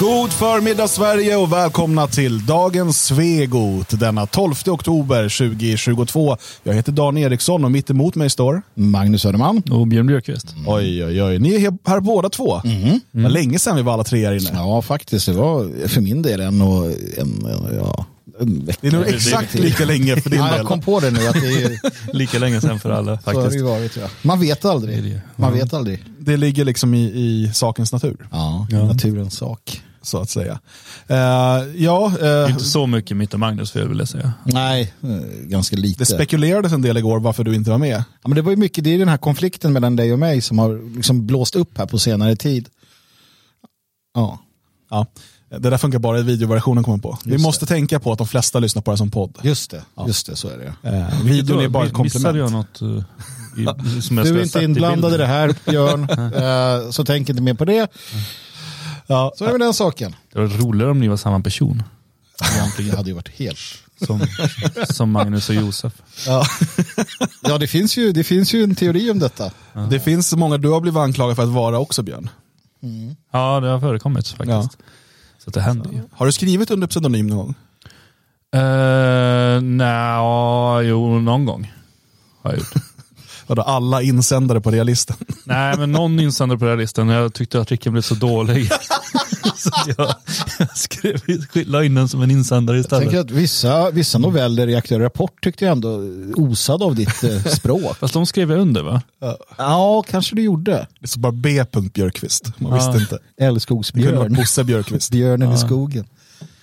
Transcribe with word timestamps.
God 0.00 0.32
förmiddag 0.32 0.88
Sverige 0.88 1.36
och 1.36 1.52
välkomna 1.52 2.06
till 2.06 2.46
dagens 2.46 3.04
Svegot 3.04 4.00
denna 4.00 4.26
12 4.26 4.54
oktober 4.66 5.22
2022. 5.38 6.36
Jag 6.62 6.74
heter 6.74 6.92
Dan 6.92 7.18
Eriksson 7.18 7.64
och 7.64 7.70
mitt 7.70 7.90
emot 7.90 8.14
mig 8.14 8.30
står 8.30 8.62
Magnus 8.74 9.22
Söderman. 9.22 9.62
Och 9.70 9.86
Björn 9.86 10.06
Björkqvist. 10.06 10.54
Oj, 10.66 11.04
oj, 11.04 11.22
oj. 11.22 11.38
Ni 11.38 11.54
är 11.64 11.88
här 11.88 12.00
båda 12.00 12.28
två. 12.28 12.60
Det 13.12 13.22
var 13.22 13.30
länge 13.30 13.58
sedan 13.58 13.76
vi 13.76 13.82
var 13.82 13.92
alla 13.92 14.04
tre 14.04 14.26
här 14.26 14.32
inne. 14.32 14.50
Ja, 14.52 14.82
faktiskt. 14.82 15.26
Det 15.26 15.32
var 15.32 15.88
för 15.88 16.00
min 16.00 16.22
del 16.22 16.40
en 16.40 16.62
och 16.62 16.84
en, 17.18 17.46
ja, 17.78 18.06
en 18.40 18.64
vecka. 18.64 18.78
Det 18.80 18.88
är 18.88 18.92
nog 18.92 19.08
exakt 19.08 19.54
lika 19.54 19.84
länge 19.84 20.16
för 20.16 20.30
din 20.30 20.38
Ja, 20.38 20.46
del. 20.46 20.56
jag 20.56 20.66
kom 20.66 20.80
på 20.80 21.00
det 21.00 21.10
nu 21.10 21.26
att 21.28 21.34
det 21.34 21.62
är, 21.64 21.80
Lika 22.16 22.38
länge 22.38 22.60
sedan 22.60 22.80
för 22.80 22.90
alla 22.90 23.18
så 23.18 23.30
har 23.30 23.34
det 23.34 23.42
faktiskt. 23.42 23.64
varit. 23.64 23.96
Ja. 23.96 24.06
Man 24.22 24.40
vet 24.40 24.64
aldrig. 24.64 25.04
det. 25.04 25.20
Man 25.36 25.52
vet 25.52 25.74
aldrig. 25.74 26.04
Det 26.18 26.36
ligger 26.36 26.64
liksom 26.64 26.94
i, 26.94 27.00
i 27.04 27.50
sakens 27.54 27.92
natur, 27.92 28.28
Ja, 28.32 28.66
naturens 28.70 29.34
sak. 29.34 29.80
Så 30.02 30.18
att 30.18 30.30
säga. 30.30 30.60
Eh, 31.06 31.16
ja, 31.76 32.12
Det 32.20 32.26
är 32.28 32.44
eh, 32.44 32.50
inte 32.50 32.64
så 32.64 32.86
mycket 32.86 33.16
mitt 33.16 33.34
och 33.34 33.40
Magnus 33.40 33.70
fel 33.70 33.88
vill 33.88 33.98
jag 33.98 34.08
säga. 34.08 34.32
Nej, 34.44 34.94
eh, 35.02 35.08
ganska 35.42 35.76
lite. 35.76 35.98
det 35.98 36.06
spekulerades 36.06 36.72
en 36.72 36.82
del 36.82 36.96
igår 36.96 37.20
varför 37.20 37.44
du 37.44 37.54
inte 37.54 37.70
var 37.70 37.78
med. 37.78 38.04
ja, 38.22 38.28
men 38.28 38.34
det 38.36 38.42
var 38.42 38.50
ju 38.50 38.56
mycket, 38.56 38.84
det 38.84 38.94
är 38.94 38.98
den 38.98 39.08
här 39.08 39.16
konflikten 39.16 39.72
mellan 39.72 39.96
dig 39.96 40.12
och 40.12 40.18
mig 40.18 40.40
som 40.40 40.58
har 40.58 40.96
liksom 40.96 41.26
blåst 41.26 41.56
upp 41.56 41.78
här 41.78 41.86
på 41.86 41.98
senare 41.98 42.36
tid. 42.36 42.68
Ja, 44.14 44.38
Ja, 44.90 45.06
det 45.48 45.70
där 45.70 45.78
funkar 45.78 45.98
bara 45.98 46.18
i 46.18 46.22
videoversionen 46.22 46.84
kommer 46.84 46.98
på. 46.98 47.18
Vi 47.24 47.32
Just 47.32 47.42
måste 47.44 47.66
tänka 47.66 48.00
på 48.00 48.12
att 48.12 48.18
de 48.18 48.26
flesta 48.26 48.58
lyssnar 48.58 48.82
på 48.82 48.90
det 48.90 48.96
som 48.96 49.10
podd. 49.10 49.38
just 49.42 49.70
det. 49.70 49.82
Just 50.06 50.26
det, 50.26 50.36
så 50.36 50.48
är 50.48 50.58
det. 50.82 50.88
Eh, 50.96 51.22
videon 51.24 51.60
är 51.60 51.68
bara 51.68 51.86
ett 51.86 51.98
Missade 51.98 52.38
jag 52.38 52.48
komplement. 52.48 52.80
något 52.80 53.06
uh, 53.56 53.98
i, 53.98 54.00
som 54.02 54.18
jag 54.18 54.26
Du 54.26 54.38
är 54.38 54.42
inte 54.42 54.60
i 54.60 54.64
inblandad 54.64 54.98
i 54.98 55.18
bilden? 55.18 55.20
det 55.20 55.26
här, 55.26 55.54
Björn. 55.70 56.84
eh, 56.84 56.90
så 56.90 57.04
tänk 57.04 57.28
inte 57.28 57.42
mer 57.42 57.54
på 57.54 57.64
det. 57.64 57.88
Ja, 59.10 59.32
Så 59.36 59.44
är 59.44 59.48
det 59.48 59.58
med 59.58 59.60
den 59.66 59.74
saken. 59.74 60.16
Det 60.32 60.38
var 60.40 60.46
roligare 60.46 60.90
om 60.90 61.00
ni 61.00 61.08
var 61.08 61.16
samma 61.16 61.40
person. 61.40 61.82
Egentligen 62.56 62.96
hade 62.96 63.08
ju 63.08 63.14
varit 63.14 63.28
helt 63.28 63.58
Som, 64.06 64.20
som 64.90 65.10
Magnus 65.10 65.48
och 65.48 65.54
Josef. 65.54 65.92
ja. 66.26 66.44
Ja, 67.42 67.58
det 67.58 67.66
finns, 67.68 67.96
ju, 67.96 68.12
det 68.12 68.24
finns 68.24 68.54
ju 68.54 68.62
en 68.64 68.74
teori 68.74 69.10
om 69.10 69.18
detta. 69.18 69.50
Det 69.90 70.00
finns 70.00 70.34
många 70.36 70.58
du 70.58 70.68
har 70.68 70.80
blivit 70.80 70.98
anklagad 70.98 71.36
för 71.36 71.42
att 71.42 71.48
vara 71.48 71.78
också 71.78 72.02
Björn. 72.02 72.30
Ja, 73.32 73.60
det 73.60 73.68
har 73.68 73.80
förekommit 73.80 74.28
faktiskt. 74.28 74.48
Ja. 74.50 74.68
Så 75.38 75.50
att 75.50 75.54
det 75.54 75.60
händer 75.60 75.90
ju. 75.90 76.00
Har 76.12 76.26
du 76.26 76.32
skrivit 76.32 76.70
under 76.70 76.86
pseudonym 76.86 77.26
någon 77.26 77.38
gång? 77.38 77.54
Uh, 78.56 79.60
Nej, 79.60 80.86
jo 80.88 81.20
någon 81.20 81.44
gång 81.44 81.72
har 82.42 82.50
jag 82.50 82.58
gjort. 82.58 82.72
Vadå, 83.46 83.62
alla 83.62 84.02
insändare 84.02 84.60
på 84.60 84.70
realisten? 84.70 85.16
Nej, 85.44 85.78
men 85.78 85.92
någon 85.92 86.20
insändare 86.20 86.58
på 86.58 86.74
listan. 86.74 87.08
Jag 87.08 87.34
tyckte 87.34 87.60
artikeln 87.60 87.92
blev 87.92 88.02
så 88.02 88.14
dålig. 88.14 88.70
så 89.56 89.70
jag, 89.98 90.14
jag 90.58 90.76
skrev, 90.78 91.20
la 91.66 91.84
in 91.84 91.94
den 91.94 92.08
som 92.08 92.22
en 92.22 92.30
insändare 92.30 92.76
Jag 92.76 92.80
istället. 92.84 93.02
tänker 93.04 93.20
att 93.20 93.30
vissa, 93.30 93.90
vissa 93.90 94.18
noveller 94.18 94.68
i 94.68 94.76
Aktuell 94.76 95.00
Rapport 95.00 95.42
tyckte 95.44 95.64
jag 95.64 95.72
ändå 95.72 96.00
osade 96.36 96.84
av 96.84 96.94
ditt 96.94 97.24
eh, 97.24 97.42
språk. 97.52 97.96
Fast 97.96 98.14
de 98.14 98.26
skrev 98.26 98.50
jag 98.50 98.60
under 98.60 98.82
va? 98.82 99.02
Ja, 99.58 100.04
kanske 100.08 100.36
du 100.36 100.42
gjorde. 100.42 100.86
Det 101.00 101.06
står 101.08 101.20
bara 101.20 101.32
B. 101.32 101.64
Björkqvist. 101.94 102.52
Man 102.58 102.70
Ja. 102.72 102.76
visste 102.76 102.90
inte. 103.02 103.14
Det 103.14 103.18
kunde 103.18 103.22
vara 103.38 103.48
Älskogsbjörn. 103.48 104.34
Bosse 104.34 104.64
Björkqvist. 104.64 105.10
Björnen 105.10 105.52
i 105.52 105.58
skogen. 105.58 106.06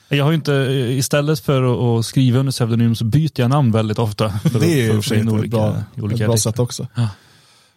Jag 0.09 0.23
har 0.23 0.31
ju 0.31 0.35
inte, 0.35 0.51
istället 0.91 1.39
för 1.39 1.99
att- 1.99 2.05
skriva 2.05 2.39
under 2.39 2.51
pseudonym 2.51 2.95
så 2.95 3.03
byter 3.05 3.31
jag 3.41 3.49
namn 3.49 3.71
väldigt 3.71 3.99
ofta. 3.99 4.29
För 4.29 4.59
Det 4.59 4.65
är 4.73 4.83
ju 4.83 4.93
för 4.93 5.01
för 5.01 5.15
in 5.15 5.27
ett 5.27 5.33
olika, 5.33 5.57
bra, 5.57 5.75
olika 6.01 6.23
ett 6.23 6.29
bra 6.29 6.37
sätt 6.37 6.59
också. 6.59 6.87
Ja. 6.95 7.07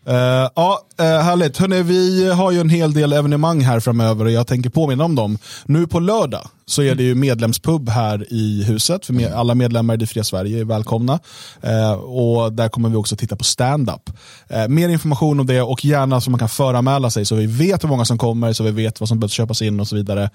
Eh, 0.07 0.51
ja, 0.57 0.81
uh, 1.01 1.07
härligt. 1.07 1.57
Hörrni, 1.57 1.83
vi 1.83 2.31
har 2.31 2.51
ju 2.51 2.61
en 2.61 2.71
hel 2.71 2.93
del 2.93 3.13
evenemang 3.13 3.61
här 3.61 3.81
framöver 3.81 4.25
och 4.25 4.31
jag 4.31 4.47
tänker 4.47 4.71
påminna 4.71 5.05
om 5.05 5.15
dem. 5.15 5.39
Nu 5.67 5.87
på 5.87 6.01
lördag 6.01 6.49
så 6.67 6.83
är 6.83 6.95
det 6.95 7.03
ju 7.03 7.15
medlemspub 7.15 7.89
här 7.89 8.33
i 8.33 8.65
huset. 8.65 9.07
För 9.07 9.13
med, 9.13 9.33
alla 9.33 9.55
medlemmar 9.55 9.95
i 9.95 9.97
Det 9.97 10.07
Fria 10.07 10.25
Sverige 10.25 10.61
är 10.61 10.65
välkomna. 10.65 11.19
Eh, 11.61 11.93
och 11.93 12.53
där 12.53 12.69
kommer 12.69 12.89
vi 12.89 12.97
också 12.97 13.17
titta 13.17 13.37
på 13.37 13.45
stand-up. 13.45 14.11
Eh, 14.49 14.69
mer 14.69 14.89
information 14.89 15.41
om 15.41 15.47
det 15.47 15.63
och 15.63 15.85
gärna 15.85 16.21
så 16.21 16.31
man 16.31 16.39
kan 16.39 16.49
föranmäla 16.49 17.11
sig 17.11 17.25
så 17.25 17.35
vi 17.35 17.47
vet 17.47 17.85
hur 17.85 17.89
många 17.89 18.05
som 18.05 18.19
kommer, 18.19 18.53
så 18.53 18.65
vi 18.65 18.71
vet 18.71 19.01
vad 19.01 19.09
som 19.09 19.21
behöver 19.21 19.33
köpas 19.33 19.63
in 19.63 19.81
och 19.81 19.89
så 19.89 19.97
vidare. 19.97 20.31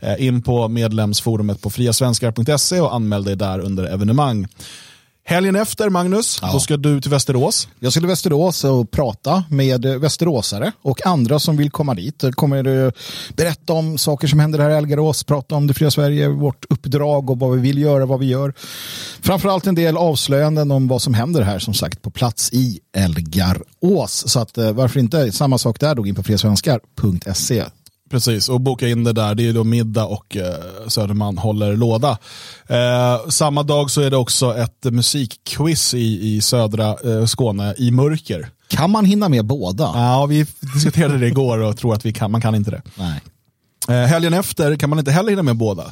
Eh, 0.00 0.26
in 0.26 0.42
på 0.42 0.68
medlemsforumet 0.68 1.62
på 1.62 1.70
friasvenskar.se 1.70 2.80
och 2.80 2.94
anmäl 2.94 3.24
dig 3.24 3.36
där 3.36 3.58
under 3.58 3.84
evenemang. 3.84 4.46
Helgen 5.28 5.56
efter, 5.56 5.90
Magnus, 5.90 6.38
Ja. 6.42 6.52
då 6.52 6.60
ska 6.60 6.76
du 6.76 7.00
till 7.00 7.10
Västerås. 7.10 7.68
Jag 7.78 7.92
skulle 7.92 8.02
till 8.02 8.08
Västerås 8.08 8.64
och 8.64 8.90
prata 8.90 9.44
med 9.50 9.86
västeråsare 9.86 10.72
och 10.82 11.06
andra 11.06 11.38
som 11.38 11.56
vill 11.56 11.70
komma 11.70 11.94
dit. 11.94 12.22
Jag 12.22 12.34
kommer 12.34 12.92
berätta 13.36 13.72
om 13.72 13.98
saker 13.98 14.28
som 14.28 14.38
händer 14.40 14.58
här 14.58 14.70
i 14.70 14.74
Elgarås, 14.74 15.24
prata 15.24 15.54
om 15.54 15.66
det 15.66 15.74
fria 15.74 15.90
Sverige, 15.90 16.28
vårt 16.28 16.64
uppdrag 16.70 17.30
och 17.30 17.38
vad 17.38 17.54
vi 17.54 17.60
vill 17.60 17.78
göra, 17.78 18.06
vad 18.06 18.18
vi 18.20 18.26
gör. 18.26 18.54
Framförallt 19.20 19.66
en 19.66 19.74
del 19.74 19.96
avslöjanden 19.96 20.70
om 20.70 20.88
vad 20.88 21.02
som 21.02 21.14
händer 21.14 21.42
här 21.42 21.58
som 21.58 21.74
sagt 21.74 22.02
på 22.02 22.10
plats 22.10 22.52
i 22.52 22.80
Elgarås. 22.96 24.24
Så 24.28 24.40
att 24.40 24.58
eh, 24.58 24.72
varför 24.72 25.00
inte, 25.00 25.32
samma 25.32 25.58
sak 25.58 25.80
där 25.80 25.94
då 25.94 26.06
in 26.06 26.14
på 26.14 26.22
friasvenskar.se. 26.22 27.64
Precis, 28.10 28.48
och 28.48 28.60
boka 28.60 28.88
in 28.88 29.04
det 29.04 29.12
där. 29.12 29.34
Det 29.34 29.48
är 29.48 29.52
då 29.52 29.64
middag 29.64 30.04
och 30.04 30.36
eh, 30.36 30.54
Söderman 30.88 31.38
håller 31.38 31.76
låda. 31.76 32.18
Eh, 32.66 33.28
samma 33.28 33.62
dag 33.62 33.90
så 33.90 34.00
är 34.00 34.10
det 34.10 34.16
också 34.16 34.56
ett 34.56 34.84
musikquiz 34.84 35.94
i, 35.94 36.34
i 36.36 36.40
södra 36.40 36.96
eh, 37.04 37.24
Skåne 37.26 37.74
i 37.78 37.90
mörker. 37.90 38.48
Kan 38.68 38.90
man 38.90 39.04
hinna 39.04 39.28
med 39.28 39.44
båda? 39.44 39.84
Ja, 39.94 40.26
vi 40.26 40.46
diskuterade 40.74 41.18
det 41.18 41.26
igår 41.26 41.58
och 41.58 41.76
tror 41.76 41.94
att 41.94 42.06
vi 42.06 42.12
kan, 42.12 42.30
man 42.30 42.40
kan 42.40 42.54
inte 42.54 42.70
det. 42.70 42.82
Nej. 42.94 43.20
Eh, 43.88 44.06
helgen 44.06 44.34
efter 44.34 44.76
kan 44.76 44.90
man 44.90 44.98
inte 44.98 45.10
heller 45.10 45.30
hinna 45.30 45.42
med 45.42 45.56
båda. 45.56 45.84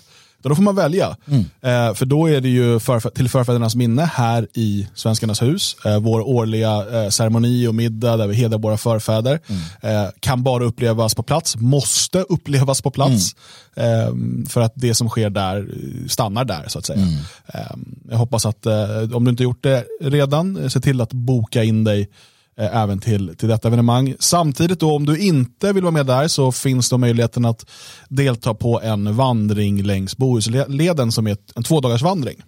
Då 0.49 0.55
får 0.55 0.63
man 0.63 0.75
välja. 0.77 1.17
Eh, 1.61 1.95
för 1.95 2.07
då 2.07 2.27
är 2.27 2.41
det 2.41 2.49
ju 2.49 2.79
förf- 2.79 3.11
till 3.11 3.29
förfädernas 3.29 3.75
minne 3.75 4.03
här 4.15 4.49
i 4.55 4.89
Svenskarnas 4.95 5.43
hus. 5.43 5.77
Eh, 5.85 5.99
vår 5.99 6.21
årliga 6.21 7.03
eh, 7.03 7.09
ceremoni 7.09 7.67
och 7.67 7.75
middag 7.75 8.17
där 8.17 8.27
vi 8.27 8.35
hedrar 8.35 8.59
våra 8.59 8.77
förfäder. 8.77 9.41
Eh, 9.83 10.07
kan 10.21 10.43
bara 10.43 10.65
upplevas 10.65 11.15
på 11.15 11.23
plats, 11.23 11.57
måste 11.57 12.19
upplevas 12.19 12.83
på 12.83 12.91
plats. 12.91 13.37
Eh, 13.77 14.15
för 14.49 14.61
att 14.61 14.73
det 14.75 14.95
som 14.95 15.09
sker 15.09 15.31
där 15.31 15.69
stannar 16.09 16.45
där 16.45 16.65
så 16.67 16.79
att 16.79 16.87
säga. 16.87 17.01
Eh, 17.47 17.61
jag 18.11 18.17
hoppas 18.19 18.47
att 18.47 18.67
om 19.15 19.25
du 19.25 19.31
inte 19.31 19.43
gjort 19.43 19.63
det 19.63 19.85
redan, 20.01 20.71
se 20.71 20.81
till 20.81 21.01
att 21.01 21.13
boka 21.13 21.65
in 21.65 21.85
dig 21.85 22.09
eh, 22.57 22.77
även 22.77 23.01
till, 23.01 23.37
till 23.37 23.49
detta 23.49 23.69
evenemang. 23.69 24.15
Samtidigt 24.19 24.81
då 24.81 24.97
om 24.97 25.07
du 25.07 25.19
inte 25.19 25.73
vill 25.73 25.83
vara 25.83 25.93
med 25.93 26.07
där 26.07 26.29
så 26.29 26.53
finns 26.53 26.91
det 26.91 26.99
möjligheten 26.99 27.45
att 27.45 27.67
delta 28.09 28.55
på 28.55 28.81
en 28.81 29.17
vandring 29.17 29.83
längs 29.83 30.17
Bohusleden 30.17 31.13
som 31.13 31.27
är 31.27 31.37
en 31.55 31.63
tvådagars 31.63 32.03
vandring. 32.03 32.43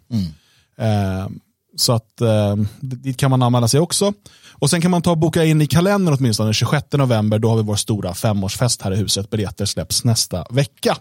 Eh, 0.78 1.28
så 1.76 1.92
att 1.92 2.20
eh, 2.20 2.56
dit 2.80 3.16
kan 3.16 3.30
man 3.30 3.42
anmäla 3.42 3.68
sig 3.68 3.80
också. 3.80 4.12
Och 4.52 4.70
sen 4.70 4.80
kan 4.80 4.90
man 4.90 5.02
ta 5.02 5.10
och 5.10 5.18
boka 5.18 5.44
in 5.44 5.62
i 5.62 5.66
kalendern 5.66 6.16
åtminstone 6.18 6.46
den 6.46 6.54
26 6.54 6.86
november. 6.92 7.38
Då 7.38 7.48
har 7.48 7.56
vi 7.56 7.62
vår 7.62 7.76
stora 7.76 8.14
femårsfest 8.14 8.82
här 8.82 8.92
i 8.92 8.96
huset. 8.96 9.30
Biljetter 9.30 9.64
släpps 9.64 10.04
nästa 10.04 10.46
vecka. 10.50 10.96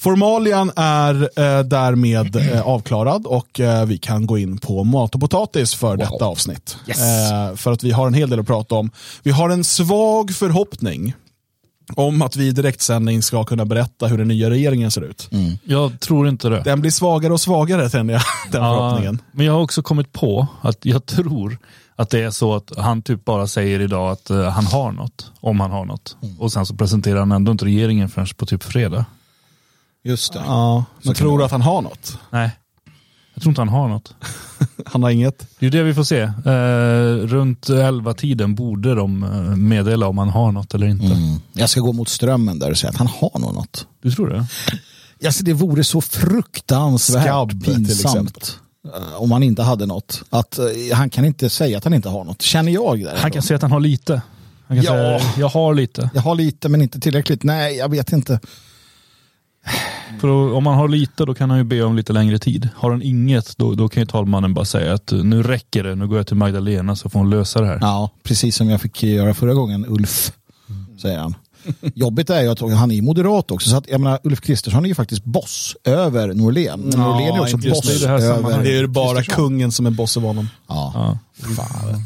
Formalian 0.00 0.70
är 0.76 1.22
eh, 1.22 1.64
därmed 1.64 2.36
eh, 2.36 2.62
avklarad 2.62 3.26
och 3.26 3.60
eh, 3.60 3.86
vi 3.86 3.98
kan 3.98 4.26
gå 4.26 4.38
in 4.38 4.58
på 4.58 4.84
mat 4.84 5.14
och 5.14 5.20
potatis 5.20 5.74
för 5.74 5.96
detta 5.96 6.24
avsnitt. 6.24 6.76
Yes. 6.88 7.00
Eh, 7.00 7.56
för 7.56 7.72
att 7.72 7.82
vi 7.82 7.90
har 7.90 8.06
en 8.06 8.14
hel 8.14 8.30
del 8.30 8.40
att 8.40 8.46
prata 8.46 8.74
om. 8.74 8.90
Vi 9.22 9.30
har 9.30 9.50
en 9.50 9.64
svag 9.64 10.30
förhoppning 10.30 11.14
om 11.94 12.22
att 12.22 12.36
vi 12.36 12.46
i 12.46 12.52
direktsändning 12.52 13.22
ska 13.22 13.44
kunna 13.44 13.64
berätta 13.64 14.06
hur 14.06 14.18
den 14.18 14.28
nya 14.28 14.50
regeringen 14.50 14.90
ser 14.90 15.00
ut. 15.00 15.30
Jag 15.64 16.00
tror 16.00 16.28
inte 16.28 16.48
det. 16.48 16.62
Den 16.64 16.80
blir 16.80 16.90
svagare 16.90 17.32
och 17.32 17.40
svagare 17.40 17.90
känner 17.90 18.14
jag, 18.14 18.22
den 18.52 18.62
förhoppningen. 18.62 19.22
men 19.32 19.46
jag 19.46 19.52
har 19.52 19.60
också 19.60 19.82
kommit 19.82 20.12
på 20.12 20.46
att 20.62 20.84
jag 20.84 21.06
tror 21.06 21.58
att 21.96 22.10
det 22.10 22.20
är 22.20 22.30
så 22.30 22.54
att 22.54 22.72
han 22.76 23.02
typ 23.02 23.24
bara 23.24 23.46
säger 23.46 23.80
idag 23.80 24.10
att 24.10 24.30
eh, 24.30 24.48
han 24.48 24.66
har 24.66 24.92
något, 24.92 25.32
om 25.40 25.60
han 25.60 25.70
har 25.70 25.84
något. 25.84 26.16
Och 26.38 26.52
sen 26.52 26.66
så 26.66 26.74
presenterar 26.74 27.18
han 27.18 27.32
ändå 27.32 27.52
inte 27.52 27.64
regeringen 27.64 28.08
förrän 28.08 28.26
på 28.36 28.46
typ 28.46 28.62
fredag. 28.62 29.04
Just 30.04 30.32
det. 30.32 30.38
Ja, 30.46 30.84
men 31.02 31.14
tror 31.14 31.38
du 31.38 31.44
att 31.44 31.50
han 31.50 31.62
har 31.62 31.82
något? 31.82 32.18
Nej, 32.30 32.50
jag 33.34 33.42
tror 33.42 33.50
inte 33.50 33.60
han 33.60 33.68
har 33.68 33.88
något. 33.88 34.14
Han 34.86 35.02
har 35.02 35.10
inget. 35.10 35.38
Det 35.38 35.66
är 35.66 35.70
ju 35.70 35.70
det 35.70 35.82
vi 35.82 35.94
får 35.94 36.04
se. 36.04 36.20
Eh, 36.20 37.26
runt 37.28 37.68
11 37.68 38.14
tiden 38.14 38.54
borde 38.54 38.94
de 38.94 39.22
eh, 39.22 39.30
meddela 39.56 40.06
om 40.08 40.18
han 40.18 40.28
har 40.28 40.52
något 40.52 40.74
eller 40.74 40.86
inte. 40.86 41.06
Mm. 41.06 41.36
Jag 41.52 41.70
ska 41.70 41.80
gå 41.80 41.92
mot 41.92 42.08
strömmen 42.08 42.58
där 42.58 42.70
och 42.70 42.78
säga 42.78 42.90
att 42.90 42.96
han 42.96 43.06
har 43.06 43.38
nog 43.38 43.54
något. 43.54 43.86
Du 44.02 44.10
tror 44.12 44.28
det? 44.28 44.46
Alltså 45.26 45.44
det 45.44 45.52
vore 45.52 45.84
så 45.84 46.00
fruktansvärt 46.00 47.22
Skabb, 47.24 47.64
pinsamt. 47.64 48.58
eh, 48.96 49.22
Om 49.22 49.30
han 49.32 49.42
inte 49.42 49.62
hade 49.62 49.86
något. 49.86 50.22
Att 50.30 50.58
eh, 50.58 50.64
han 50.94 51.10
kan 51.10 51.24
inte 51.24 51.50
säga 51.50 51.78
att 51.78 51.84
han 51.84 51.94
inte 51.94 52.08
har 52.08 52.24
något. 52.24 52.42
Känner 52.42 52.72
jag 52.72 53.00
där. 53.04 53.16
Han 53.16 53.30
kan 53.30 53.42
säga 53.42 53.56
att 53.56 53.62
han 53.62 53.72
har 53.72 53.80
lite. 53.80 54.22
Han 54.66 54.76
kan 54.82 54.84
Ja. 54.84 54.92
säga, 55.20 55.32
jag 55.38 55.48
har 55.48 55.74
lite. 55.74 56.10
Jag 56.14 56.22
har 56.22 56.34
lite 56.34 56.68
men 56.68 56.82
inte 56.82 57.00
tillräckligt. 57.00 57.42
Nej, 57.42 57.76
jag 57.76 57.88
vet 57.88 58.12
inte. 58.12 58.40
För 60.20 60.28
då, 60.28 60.56
om 60.56 60.64
man 60.64 60.74
har 60.74 60.88
lite 60.88 61.24
då 61.24 61.34
kan 61.34 61.50
han 61.50 61.58
ju 61.58 61.64
be 61.64 61.82
om 61.82 61.96
lite 61.96 62.12
längre 62.12 62.38
tid. 62.38 62.68
Har 62.76 62.90
han 62.90 63.02
inget 63.02 63.56
då, 63.58 63.74
då 63.74 63.88
kan 63.88 64.02
ju 64.02 64.06
talmannen 64.06 64.54
bara 64.54 64.64
säga 64.64 64.94
att 64.94 65.12
nu 65.12 65.42
räcker 65.42 65.84
det, 65.84 65.94
nu 65.94 66.08
går 66.08 66.16
jag 66.16 66.26
till 66.26 66.36
Magdalena 66.36 66.96
så 66.96 67.08
får 67.08 67.18
hon 67.20 67.30
lösa 67.30 67.60
det 67.60 67.66
här. 67.66 67.78
Ja, 67.80 68.10
precis 68.22 68.56
som 68.56 68.68
jag 68.70 68.80
fick 68.80 69.02
göra 69.02 69.34
förra 69.34 69.54
gången, 69.54 69.86
Ulf. 69.88 70.32
Säger 71.02 71.18
han. 71.18 71.34
Jobbigt 71.94 72.30
är 72.30 72.42
ju 72.42 72.48
att 72.48 72.60
han 72.60 72.90
är 72.90 73.02
moderat 73.02 73.50
också. 73.50 73.70
Så 73.70 73.76
att, 73.76 73.88
jag 73.88 74.00
menar, 74.00 74.18
Ulf 74.24 74.40
Kristersson 74.40 74.84
är 74.84 74.88
ju 74.88 74.94
faktiskt 74.94 75.24
boss 75.24 75.76
över 75.84 76.34
Norlén. 76.34 76.80
Men 76.80 77.00
Ja, 77.00 77.08
Norlén 77.08 77.34
är 77.34 77.40
också 77.40 77.56
boss 77.56 77.90
i 77.90 77.98
det 77.98 78.08
här 78.08 78.14
över 78.14 78.34
sammanhanget. 78.34 78.64
Det 78.64 78.76
är 78.76 78.80
ju 78.80 78.86
bara 78.86 79.22
kungen 79.22 79.72
som 79.72 79.86
är 79.86 79.90
boss 79.90 80.16
över 80.16 80.26
honom. 80.26 80.48
Ja. 80.68 80.92
Ja. 80.94 81.18
Fan. 81.56 82.04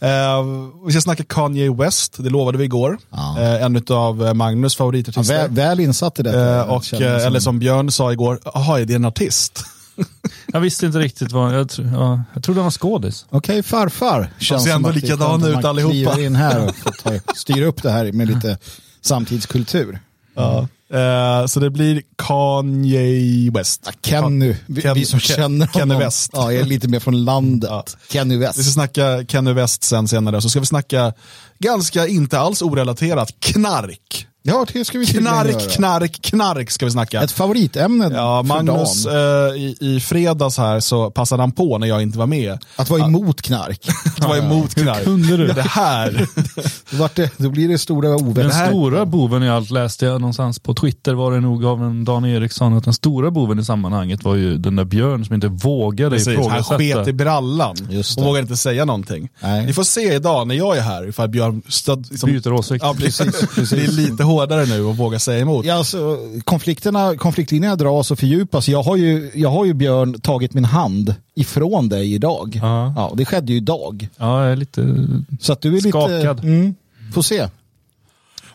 Eh, 0.00 0.44
vi 0.86 0.92
ska 0.92 1.00
snacka 1.00 1.24
Kanye 1.24 1.74
West, 1.74 2.14
det 2.18 2.30
lovade 2.30 2.58
vi 2.58 2.64
igår. 2.64 2.98
Ja. 3.10 3.40
Eh, 3.40 3.62
en 3.62 3.82
av 3.90 4.36
Magnus 4.36 4.74
Ja, 4.74 4.78
favoritartister. 4.78 5.34
väl, 5.38 5.50
väl 5.50 5.80
insatt 5.80 6.18
i 6.18 6.22
det. 6.22 6.50
Eh, 6.56 6.60
och, 6.60 6.94
eh, 6.94 7.26
eller 7.26 7.40
som 7.40 7.58
Björn 7.58 7.90
sa 7.90 8.12
igår, 8.12 8.40
jaha, 8.54 8.80
är 8.80 8.84
det 8.84 8.94
en 8.94 9.04
artist? 9.04 9.64
Jag 10.52 10.60
visste 10.60 10.86
inte 10.86 10.98
riktigt 10.98 11.32
vad, 11.32 11.54
jag, 11.54 11.68
tro, 11.68 11.84
ja, 11.84 12.22
jag 12.34 12.42
trodde 12.42 12.60
han 12.60 12.64
var 12.64 12.70
skådis. 12.70 13.26
Okej, 13.30 13.62
farfar. 13.62 14.32
Känns 14.38 14.64
ser 14.64 14.72
ändå 14.72 14.90
likadana 14.90 15.34
att 15.44 15.48
ut 15.48 15.54
man 15.54 15.66
allihopa. 15.66 15.92
kliver 15.92 16.24
in 16.26 16.36
här 16.36 16.64
och 16.66 16.74
ta, 17.04 17.10
styra 17.34 17.66
upp 17.66 17.82
det 17.82 17.90
här 17.90 18.12
med 18.12 18.28
lite 18.28 18.58
samtidskultur. 19.00 19.98
Ja. 20.34 20.68
Eh, 20.94 21.46
så 21.46 21.60
det 21.60 21.70
blir 21.70 22.02
Kanye 22.18 23.50
West. 23.50 23.90
Kenny, 24.02 24.56
vi, 24.66 24.82
Ken- 24.82 24.94
vi 24.94 25.04
som 25.04 25.20
Ken- 25.20 25.36
känner 25.36 25.66
Kenny 25.66 25.80
honom. 25.82 25.98
West. 25.98 26.30
Ja, 26.34 26.52
är 26.52 26.64
lite 26.64 26.88
mer 26.88 27.00
från 27.00 27.24
landet. 27.24 27.70
Ja. 27.70 27.84
Kenny 28.12 28.36
Vi 28.36 28.46
ska 28.46 28.58
West. 28.58 28.72
snacka 28.72 29.24
Kanye 29.28 29.52
West 29.52 29.82
sen 29.84 30.08
senare, 30.08 30.40
så 30.40 30.48
ska 30.50 30.60
vi 30.60 30.66
snacka 30.66 31.12
ganska 31.58 32.06
inte 32.06 32.38
alls 32.38 32.62
orelaterat, 32.62 33.32
knark. 33.40 34.26
Ja, 34.48 34.66
det 34.72 34.84
ska 34.84 34.98
vi 34.98 35.06
Knark, 35.06 35.50
göra. 35.50 35.60
knark, 35.70 36.18
knark 36.22 36.70
ska 36.70 36.84
vi 36.84 36.90
snacka. 36.90 37.22
Ett 37.22 37.32
favoritämne 37.32 38.10
Ja, 38.14 38.42
för 38.42 38.48
Magnus 38.48 39.04
dagen. 39.04 39.48
eh, 39.50 39.56
i, 39.62 39.76
i 39.80 40.00
fredags 40.00 40.58
här 40.58 40.80
så 40.80 41.10
passade 41.10 41.42
han 41.42 41.52
på 41.52 41.78
när 41.78 41.86
jag 41.86 42.02
inte 42.02 42.18
var 42.18 42.26
med. 42.26 42.58
Att 42.76 42.90
vara 42.90 43.04
emot 43.04 43.42
knark. 43.42 43.88
Att 44.18 44.24
vara 44.28 44.38
emot 44.38 44.74
knark. 44.74 45.04
kunde 45.04 45.36
du? 45.36 45.46
Det 45.46 45.62
här. 45.62 46.26
Då, 46.90 46.96
vart 46.96 47.14
det, 47.14 47.30
då 47.38 47.50
blir 47.50 47.68
det 47.68 47.78
stora 47.78 48.08
Den 48.08 48.26
ovänner. 48.26 48.50
här- 48.50 48.68
stora 48.68 49.06
boven 49.06 49.42
i 49.42 49.48
allt 49.48 49.70
läste 49.70 50.06
jag 50.06 50.20
någonstans 50.20 50.58
på 50.58 50.74
Twitter 50.74 51.14
var 51.14 51.32
det 51.32 51.40
nog 51.40 51.64
av 51.64 51.82
en 51.82 52.04
Dan 52.04 52.24
Eriksson 52.24 52.74
att 52.76 52.84
den 52.84 52.94
stora 52.94 53.30
boven 53.30 53.58
i 53.58 53.64
sammanhanget 53.64 54.24
var 54.24 54.34
ju 54.34 54.58
den 54.58 54.76
där 54.76 54.84
Björn 54.84 55.24
som 55.24 55.34
inte 55.34 55.48
vågade 55.48 56.10
Precis, 56.10 56.26
han 56.26 56.34
ifrågasätta. 56.46 56.78
sket 56.78 57.08
i 57.08 57.12
brallan 57.12 57.76
och 58.18 58.24
vågade 58.24 58.40
inte 58.42 58.56
säga 58.56 58.84
någonting. 58.84 59.28
Nej. 59.42 59.66
Vi 59.66 59.72
får 59.72 59.82
se 59.84 60.14
idag 60.14 60.46
när 60.48 60.54
jag 60.54 60.76
är 60.76 60.80
här 60.82 61.08
ifall 61.08 61.28
Björn 61.28 61.62
stöd, 61.68 62.06
liksom, 62.10 62.30
Byter 62.30 62.52
åsikt. 62.52 62.84
Ja, 62.84 62.94
precis, 62.98 63.46
precis. 63.54 63.70
Det 63.70 63.84
är 63.84 64.10
lite 64.10 64.22
hårdare 64.24 64.64
nu 64.66 64.82
och 64.84 64.96
våga 64.96 65.18
säga 65.18 65.38
emot. 65.38 65.64
Ja, 65.64 65.74
alltså, 65.74 66.18
konflikterna, 66.44 67.16
konfliktlinjerna 67.16 67.76
dras 67.76 68.10
och 68.10 68.18
fördjupas. 68.18 68.68
Jag 68.68 68.82
har, 68.82 68.96
ju, 68.96 69.30
jag 69.34 69.50
har 69.50 69.64
ju 69.64 69.74
Björn 69.74 70.20
tagit 70.20 70.54
min 70.54 70.64
hand 70.64 71.14
ifrån 71.36 71.88
dig 71.88 72.14
idag. 72.14 72.60
Ja. 72.62 72.92
Ja, 72.96 73.12
det 73.16 73.24
skedde 73.24 73.52
ju 73.52 73.58
idag. 73.58 74.08
Ja, 74.16 74.42
jag 74.42 74.52
är 74.52 74.56
lite... 74.56 75.06
Så 75.40 75.52
att 75.52 75.60
du 75.60 75.68
är 75.68 75.72
lite... 75.72 75.88
Skakad. 75.88 76.44
Mm, 76.44 76.74
får 77.14 77.22
se. 77.22 77.48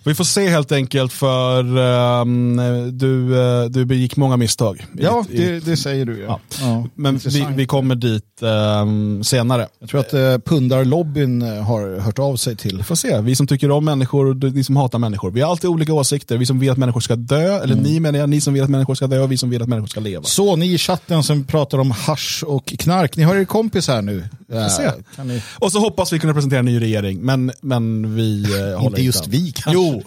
Vi 0.04 0.16
får 0.16 0.24
se 0.24 0.50
helt 0.50 0.72
enkelt 0.72 1.14
för 1.14 1.78
ehm, 2.22 2.62
du, 2.98 3.40
eh, 3.42 3.66
du 3.70 3.86
begick 3.86 4.18
många 4.18 4.38
misstag. 4.38 4.86
Ja, 4.98 5.26
i- 5.30 5.38
det, 5.38 5.60
det 5.60 5.78
säger 5.78 6.06
du. 6.06 6.20
Ja. 6.20 6.40
Ja, 6.62 6.86
Men 6.96 7.18
vi, 7.18 7.48
vi 7.56 7.66
kommer 7.66 7.96
dit 7.96 8.42
ehm, 8.44 9.24
senare. 9.24 9.68
Jag 9.80 9.90
tror 9.90 10.00
att 10.00 10.14
eh, 10.14 10.38
pundarlobbyn 10.46 11.42
eh, 11.42 11.64
har 11.64 12.00
hört 12.00 12.20
av 12.20 12.36
sig 12.36 12.56
till. 12.56 12.78
Vi 12.78 12.84
får 12.84 12.96
se, 12.96 13.22
vi 13.22 13.36
som 13.36 13.48
tycker 13.48 13.72
om 13.72 13.86
människor 13.86 14.26
och 14.30 14.36
ni 14.54 14.64
som 14.64 14.76
hatar 14.76 15.00
människor. 15.00 15.32
Vi 15.32 15.42
har 15.42 15.52
alltid 15.52 15.70
olika 15.70 15.94
åsikter. 15.94 16.38
Vi 16.38 16.46
som 16.46 16.60
vill 16.60 16.70
att 16.72 16.78
människor 16.78 17.00
ska 17.02 17.16
dö, 17.16 17.56
eller 17.64 17.74
Mm. 17.74 17.84
ni 17.84 18.00
menar 18.00 18.20
jag, 18.20 18.30
ni 18.30 18.42
som 18.42 18.54
vill 18.54 18.64
att 18.64 18.70
människor 18.70 18.96
ska 18.96 19.08
dö 19.08 19.20
och 19.20 19.32
vi 19.32 19.38
som 19.38 19.50
vill 19.50 19.62
att 19.62 19.68
människor 19.70 19.88
ska 19.88 20.00
leva. 20.00 20.24
Så 20.24 20.56
ni 20.56 20.74
i 20.74 20.78
chatten 20.78 21.24
som 21.24 21.44
pratar 21.44 21.78
om 21.78 21.92
hasch 21.92 22.44
och 22.48 22.66
knark, 22.66 23.18
ni 23.18 23.24
har 23.24 23.36
er 23.36 23.46
kompis 23.46 23.88
här 23.88 24.02
nu. 24.02 24.24
Eh, 24.54 24.68
se. 24.68 24.90
Ni... 25.24 25.42
Och 25.60 25.72
så 25.72 25.80
hoppas 25.80 26.14
vi 26.14 26.20
kunna 26.20 26.34
presentera 26.34 26.60
en 26.60 26.66
ny 26.66 26.80
regering, 26.82 27.20
men, 27.22 27.52
men 27.62 28.16
vi 28.16 28.44
eh, 28.44 28.80
håller 28.80 28.88
Inte 28.88 29.02
just 29.02 29.24
an. 29.24 29.30
vi 29.32 29.52
kanske. 29.52 29.72
Jo, 29.74 29.91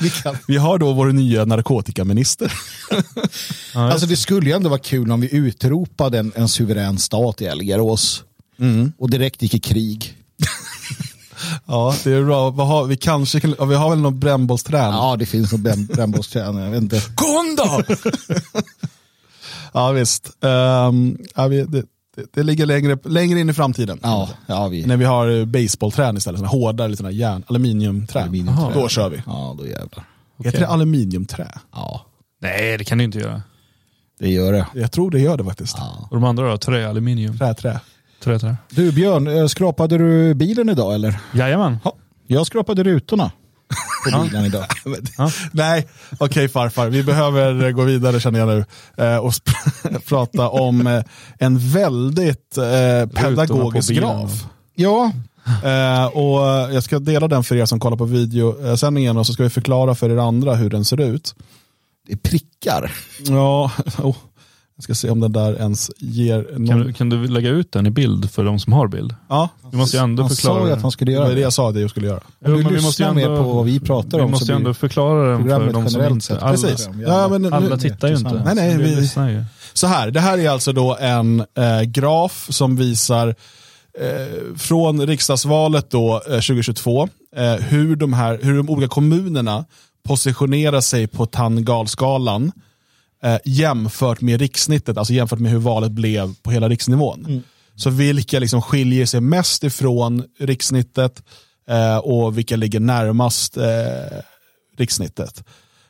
Vi 0.00 0.10
kan. 0.10 0.36
vi 0.48 0.56
har 0.56 0.78
då 0.78 0.92
vår 0.92 1.06
nya 1.12 1.44
narkotikaminister. 1.44 2.52
Alltså 3.74 4.06
det 4.06 4.16
skulle 4.16 4.50
ju 4.50 4.56
ändå 4.56 4.68
vara 4.68 4.80
kul 4.80 5.12
om 5.12 5.20
vi 5.20 5.34
utropade 5.34 6.18
en, 6.18 6.32
en 6.34 6.48
suverän 6.48 6.98
stat 6.98 7.40
i 7.40 7.44
Elgarås 7.44 8.24
och 8.98 9.10
direkt 9.10 9.42
gick 9.42 9.54
i 9.54 9.60
krig. 9.60 10.16
Ja, 11.66 11.94
det 12.04 12.12
är 12.12 12.24
bra. 12.24 12.50
Vad 12.50 12.66
har, 12.66 12.84
vi 12.84 12.96
kanske 12.96 13.40
kan, 13.40 13.68
vi 13.68 13.74
har 13.74 13.90
väl 13.90 13.98
någon 13.98 14.18
brännbollsträn? 14.20 14.92
Ja, 14.94 15.16
det 15.18 15.26
finns 15.26 15.52
nog 15.52 15.60
bräm- 15.60 15.94
brännbollstränare. 15.94 16.64
Jag 16.64 16.70
vet 16.70 16.82
inte. 16.82 17.02
Kom 17.14 17.56
då! 17.56 17.82
ja, 19.72 19.90
visst. 19.92 20.30
Ehm, 20.44 21.18
ja, 21.34 21.46
vi, 21.48 21.62
det, 21.62 21.84
det, 22.16 22.26
det 22.32 22.42
ligger 22.42 22.66
längre, 22.66 22.98
längre 23.04 23.40
in 23.40 23.50
i 23.50 23.52
framtiden. 23.52 23.98
Ja, 24.02 24.28
ja, 24.46 24.68
vi... 24.68 24.86
När 24.86 24.96
vi 24.96 25.04
har 25.04 25.44
baseballträn 25.44 26.16
istället, 26.16 26.38
såna 26.38 26.48
hårdare 26.48 26.88
lite 26.88 26.96
såna 26.96 27.10
järn, 27.10 27.44
aluminiumträn. 27.46 28.22
Aluminiumträ. 28.22 28.74
Då 28.74 28.88
kör 28.88 29.08
vi. 29.10 29.22
Ja, 29.26 29.54
då 29.58 29.66
jävlar. 29.66 30.04
Heter 30.44 30.60
det 30.60 30.68
aluminiumträ? 30.68 31.48
Ja, 31.72 32.06
Nej, 32.42 32.78
det 32.78 32.84
kan 32.84 32.98
du 32.98 33.04
inte 33.04 33.18
göra. 33.18 33.42
det 34.20 34.28
gör 34.30 34.52
det. 34.52 34.66
Jag 34.74 34.92
tror 34.92 35.10
det 35.10 35.20
gör 35.20 35.36
det 35.36 35.44
faktiskt. 35.44 35.76
Och 36.10 36.16
de 36.16 36.24
andra 36.24 36.50
då? 36.50 36.58
Trä, 36.58 36.88
aluminium? 36.88 37.38
Trä, 37.38 37.54
trä. 37.54 37.80
Trä, 38.24 38.38
trä. 38.38 38.56
Du 38.70 38.92
Björn, 38.92 39.26
eh, 39.26 39.46
skrapade 39.46 39.98
du 39.98 40.34
bilen 40.34 40.68
idag 40.68 40.94
eller? 40.94 41.20
Jajamän. 41.34 41.78
Jag 42.26 42.46
skrapade 42.46 42.82
rutorna 42.82 43.30
på 44.04 44.22
bilen 44.22 44.44
idag. 44.44 44.66
Nej, 45.52 45.88
okej 46.18 46.48
farfar, 46.48 46.88
vi 46.88 47.02
behöver 47.02 47.64
eh, 47.64 47.70
gå 47.70 47.84
vidare 47.84 48.20
känner 48.20 48.38
jag 48.38 48.48
nu. 48.48 48.64
Eh, 49.04 49.16
och 49.16 49.34
prata 50.08 50.48
om 50.48 50.86
eh, 50.86 51.02
en 51.38 51.58
väldigt 51.58 52.58
eh, 52.58 53.22
pedagogisk 53.22 53.90
graf. 53.90 54.44
Ja, 54.74 55.12
Eh, 55.64 56.06
och 56.06 56.48
eh, 56.48 56.74
jag 56.74 56.82
ska 56.82 56.98
dela 56.98 57.28
den 57.28 57.44
för 57.44 57.56
er 57.56 57.66
som 57.66 57.80
kollar 57.80 57.96
på 57.96 58.04
videosändningen 58.04 59.16
och 59.16 59.26
så 59.26 59.32
ska 59.32 59.42
vi 59.42 59.50
förklara 59.50 59.94
för 59.94 60.10
er 60.10 60.16
andra 60.16 60.54
hur 60.54 60.70
den 60.70 60.84
ser 60.84 61.00
ut. 61.00 61.34
det 62.06 62.12
är 62.12 62.16
prickar. 62.16 62.92
Ja, 63.26 63.70
oh, 64.02 64.16
jag 64.88 64.96
ska 64.96 65.06
se 65.06 65.10
om 65.10 65.20
den 65.20 65.32
där 65.32 65.52
ens 65.60 65.90
ger 65.98 66.46
någon... 66.52 66.66
Kan, 66.68 66.78
du, 66.80 66.92
kan 66.92 67.08
du 67.08 67.28
lägga 67.28 67.50
ut 67.50 67.72
den 67.72 67.86
i 67.86 67.90
bild 67.90 68.30
för 68.30 68.44
de 68.44 68.58
som 68.58 68.72
har 68.72 68.88
bild? 68.88 69.14
Ja, 69.28 69.48
Du 69.70 69.76
måste 69.76 69.96
ju 69.96 70.02
ändå 70.02 70.22
Han 70.22 70.30
förklara 70.30 70.54
sa 70.58 70.60
ju 70.62 70.68
det. 70.68 70.74
att 70.76 70.82
han 70.82 70.90
skulle 70.90 71.10
det 71.10 71.14
göra 71.14 71.22
var 71.24 71.28
det 71.30 71.34
det. 71.36 71.40
jag 71.40 71.52
sa 71.52 71.68
att 71.70 71.80
jag 71.80 71.90
skulle 71.90 72.06
göra. 72.06 72.20
Om 72.44 72.52
du 72.56 72.62
men 72.64 72.72
lyssnar 72.74 73.14
mer 73.14 73.26
på 73.26 73.42
vad 73.42 73.64
vi 73.64 73.80
pratar 73.80 74.18
vi 74.18 74.24
om 74.24 74.28
så 74.28 74.30
måste 74.30 74.52
ju 74.52 74.56
ändå 74.56 74.74
förklara 74.74 75.28
den 75.30 75.36
för 75.36 75.42
programmet 75.42 75.74
de 75.74 75.88
som 75.88 76.00
generellt 76.00 76.30
inte... 76.30 76.44
Alla, 76.44 76.50
Precis. 76.56 76.88
Ja, 77.06 77.28
men 77.28 77.42
nu- 77.42 77.50
alla 77.50 77.76
tittar 77.76 78.08
ju 78.08 78.16
inte. 78.16 78.42
Nej, 78.54 78.54
nej, 78.54 79.08
Så 79.08 79.20
vi-. 79.20 79.44
Så 79.72 79.86
här, 79.86 80.10
det 80.10 80.20
här 80.20 80.38
är 80.38 80.50
alltså 80.50 80.72
då 80.72 80.96
en 81.00 81.40
eh, 81.40 81.82
graf 81.86 82.46
som 82.50 82.76
visar 82.76 83.28
eh, 84.00 84.56
från 84.56 85.06
riksdagsvalet 85.06 85.90
då, 85.90 86.14
eh, 86.14 86.20
2022 86.32 87.08
eh, 87.36 87.52
hur, 87.52 87.96
de 87.96 88.12
här, 88.12 88.38
hur 88.42 88.56
de 88.56 88.70
olika 88.70 88.88
kommunerna 88.88 89.64
positionerar 90.08 90.80
sig 90.80 91.06
på 91.06 91.26
Tangalskalan 91.26 92.52
eh, 93.22 93.38
jämfört 93.44 94.20
med 94.20 94.40
rikssnittet, 94.40 94.98
alltså 94.98 95.12
jämfört 95.12 95.38
med 95.38 95.52
hur 95.52 95.58
valet 95.58 95.92
blev 95.92 96.34
på 96.42 96.50
hela 96.50 96.68
riksnivån. 96.68 97.42
Så 97.76 97.90
vilka 97.90 98.38
liksom 98.38 98.62
skiljer 98.62 99.06
sig 99.06 99.20
mest 99.20 99.64
ifrån 99.64 100.24
rikssnittet 100.38 101.22
eh, 101.68 101.96
och 101.96 102.38
vilka 102.38 102.56
ligger 102.56 102.80
närmast 102.80 103.56
eh, 103.56 103.64
rikssnittet. 104.76 105.44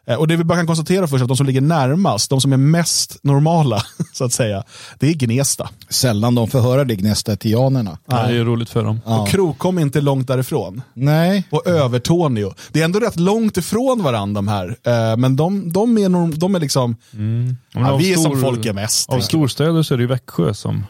Eh, 0.06 0.14
Och 0.16 0.28
det 0.28 0.36
vi 0.36 0.44
bara 0.44 0.58
kan 0.58 0.66
konstatera 0.66 1.06
först 1.06 1.20
är 1.20 1.24
att 1.24 1.28
de 1.28 1.36
som 1.36 1.46
ligger 1.46 1.60
närmast, 1.60 2.30
de 2.30 2.40
som 2.40 2.52
är 2.52 2.56
mest 2.56 3.18
normala, 3.22 3.82
så 4.12 4.24
att 4.24 4.32
säga, 4.32 4.62
det 4.98 5.08
är 5.08 5.14
Gnesta. 5.14 5.68
Sällan 5.88 6.34
de 6.34 6.48
får 6.50 6.60
höra 6.60 6.84
det 6.84 6.96
gnästa 6.96 7.36
tianerna. 7.36 7.98
Ja, 8.06 8.16
det 8.16 8.22
är 8.22 8.32
ju 8.32 8.44
roligt 8.44 8.70
för 8.70 8.84
dem. 8.84 9.00
Och 9.04 9.28
Krokom 9.28 9.78
är 9.78 9.82
inte 9.82 10.00
långt 10.00 10.28
därifrån. 10.28 10.82
Nej, 10.94 11.44
Och 11.50 11.66
Övertorneå. 11.66 12.52
Det 12.72 12.80
är 12.80 12.84
ändå 12.84 13.00
rätt 13.00 13.20
långt 13.20 13.56
ifrån 13.56 14.02
varandra 14.02 14.38
de 14.42 14.48
här. 14.48 14.76
Eh, 14.82 15.16
Men 15.16 15.36
de, 15.36 15.72
de, 15.72 15.98
är, 15.98 16.08
norm, 16.08 16.38
de 16.38 16.54
är 16.54 16.60
liksom, 16.60 16.96
Men 17.10 17.56
ja, 17.74 17.90
av 17.90 17.98
vi 17.98 18.12
är 18.12 18.16
som 18.16 18.24
stor- 18.24 18.40
folk 18.40 18.66
är 18.66 18.72
mest. 18.72 19.10
Av 19.10 19.20
storstäder 19.20 19.82
så 19.82 19.94
är 19.94 19.98
det 19.98 20.02
ju 20.02 20.08
Växjö 20.08 20.54
som 20.54 20.86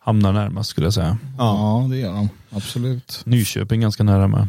hamnar 0.00 0.32
närmast 0.32 0.70
skulle 0.70 0.86
jag 0.86 0.94
säga. 0.94 1.18
ja. 1.38 1.86
det 1.90 1.96
gör 1.96 2.12
de. 2.12 2.28
Absolut. 2.50 3.20
Nyköping 3.24 3.80
ganska 3.80 4.02
nära 4.04 4.28
med. 4.28 4.48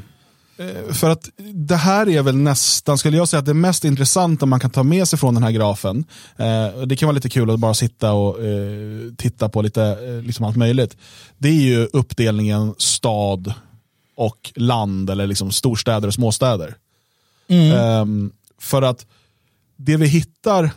Jag. 0.58 0.96
För 0.98 1.10
att 1.10 1.30
det 1.54 1.76
här 1.76 2.10
är 2.10 2.22
väl 2.22 2.38
nästan, 2.38 2.98
skulle 2.98 3.18
jag 3.18 3.28
säga, 3.28 3.40
att 3.40 3.46
det 3.46 3.54
mest 3.54 3.86
intressanta 3.86 4.46
man 4.46 4.60
kan 4.60 4.70
ta 4.70 4.84
med 4.84 5.08
sig 5.08 5.20
från 5.20 5.34
den 5.34 5.44
här 5.44 5.52
grafen. 5.52 6.06
Eh, 6.38 6.82
det 6.86 6.96
kan 6.96 7.08
vara 7.08 7.16
lite 7.16 7.30
kul 7.30 7.50
att 7.50 7.60
bara 7.60 7.74
sitta 7.74 8.14
och 8.14 8.44
eh, 8.44 9.14
titta 9.18 9.50
på 9.50 9.62
lite, 9.62 9.84
eh, 9.84 10.26
liksom 10.26 10.46
allt 10.46 10.58
möjligt. 10.58 10.98
Det 11.38 11.50
är 11.50 11.62
ju 11.62 11.86
uppdelningen 11.94 12.76
stad 12.78 13.54
och 14.16 14.52
land, 14.56 15.10
eller 15.10 15.28
liksom 15.28 15.52
storstäder 15.52 16.08
och 16.08 16.14
småstäder. 16.14 16.76
Ehm, 17.48 18.32
för 18.60 18.82
att 18.82 19.06
det 19.76 19.98
vi 19.98 20.08
hittar 20.08 20.72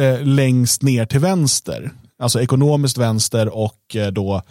eh, 0.00 0.22
längst 0.22 0.82
ner 0.82 1.06
till 1.06 1.20
vänster, 1.20 1.90
alltså 2.18 2.40
ekonomiskt 2.40 2.98
vänster 2.98 3.56
och 3.56 3.96
eh, 3.96 4.08
då 4.08 4.34
eh, 4.34 4.42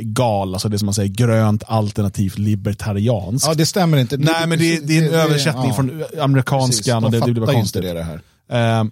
gal, 0.00 0.54
alltså 0.54 0.68
det 0.68 0.78
som 0.78 0.86
man 0.86 0.94
säger 0.94 1.08
grönt 1.08 1.62
alternativt 1.66 2.38
libertarianskt. 2.38 3.48
Ja, 3.48 3.54
det 3.54 3.66
stämmer 3.66 3.98
inte. 3.98 4.16
Nej, 4.16 4.46
men 4.46 4.58
det, 4.58 4.86
det 4.86 4.98
är 4.98 5.08
en 5.08 5.14
översättning 5.14 5.68
ja, 5.68 5.74
från 5.74 5.88
precis. 5.88 6.18
amerikanskan 6.18 7.02
De 7.02 7.06
och 7.06 7.12
det, 7.12 7.20
det 7.26 7.32
blir 7.32 7.46
bara 7.46 7.52
konstigt. 7.52 7.82
det, 7.82 7.92
det 7.92 8.02
här. 8.02 8.80
Eh, 8.80 8.84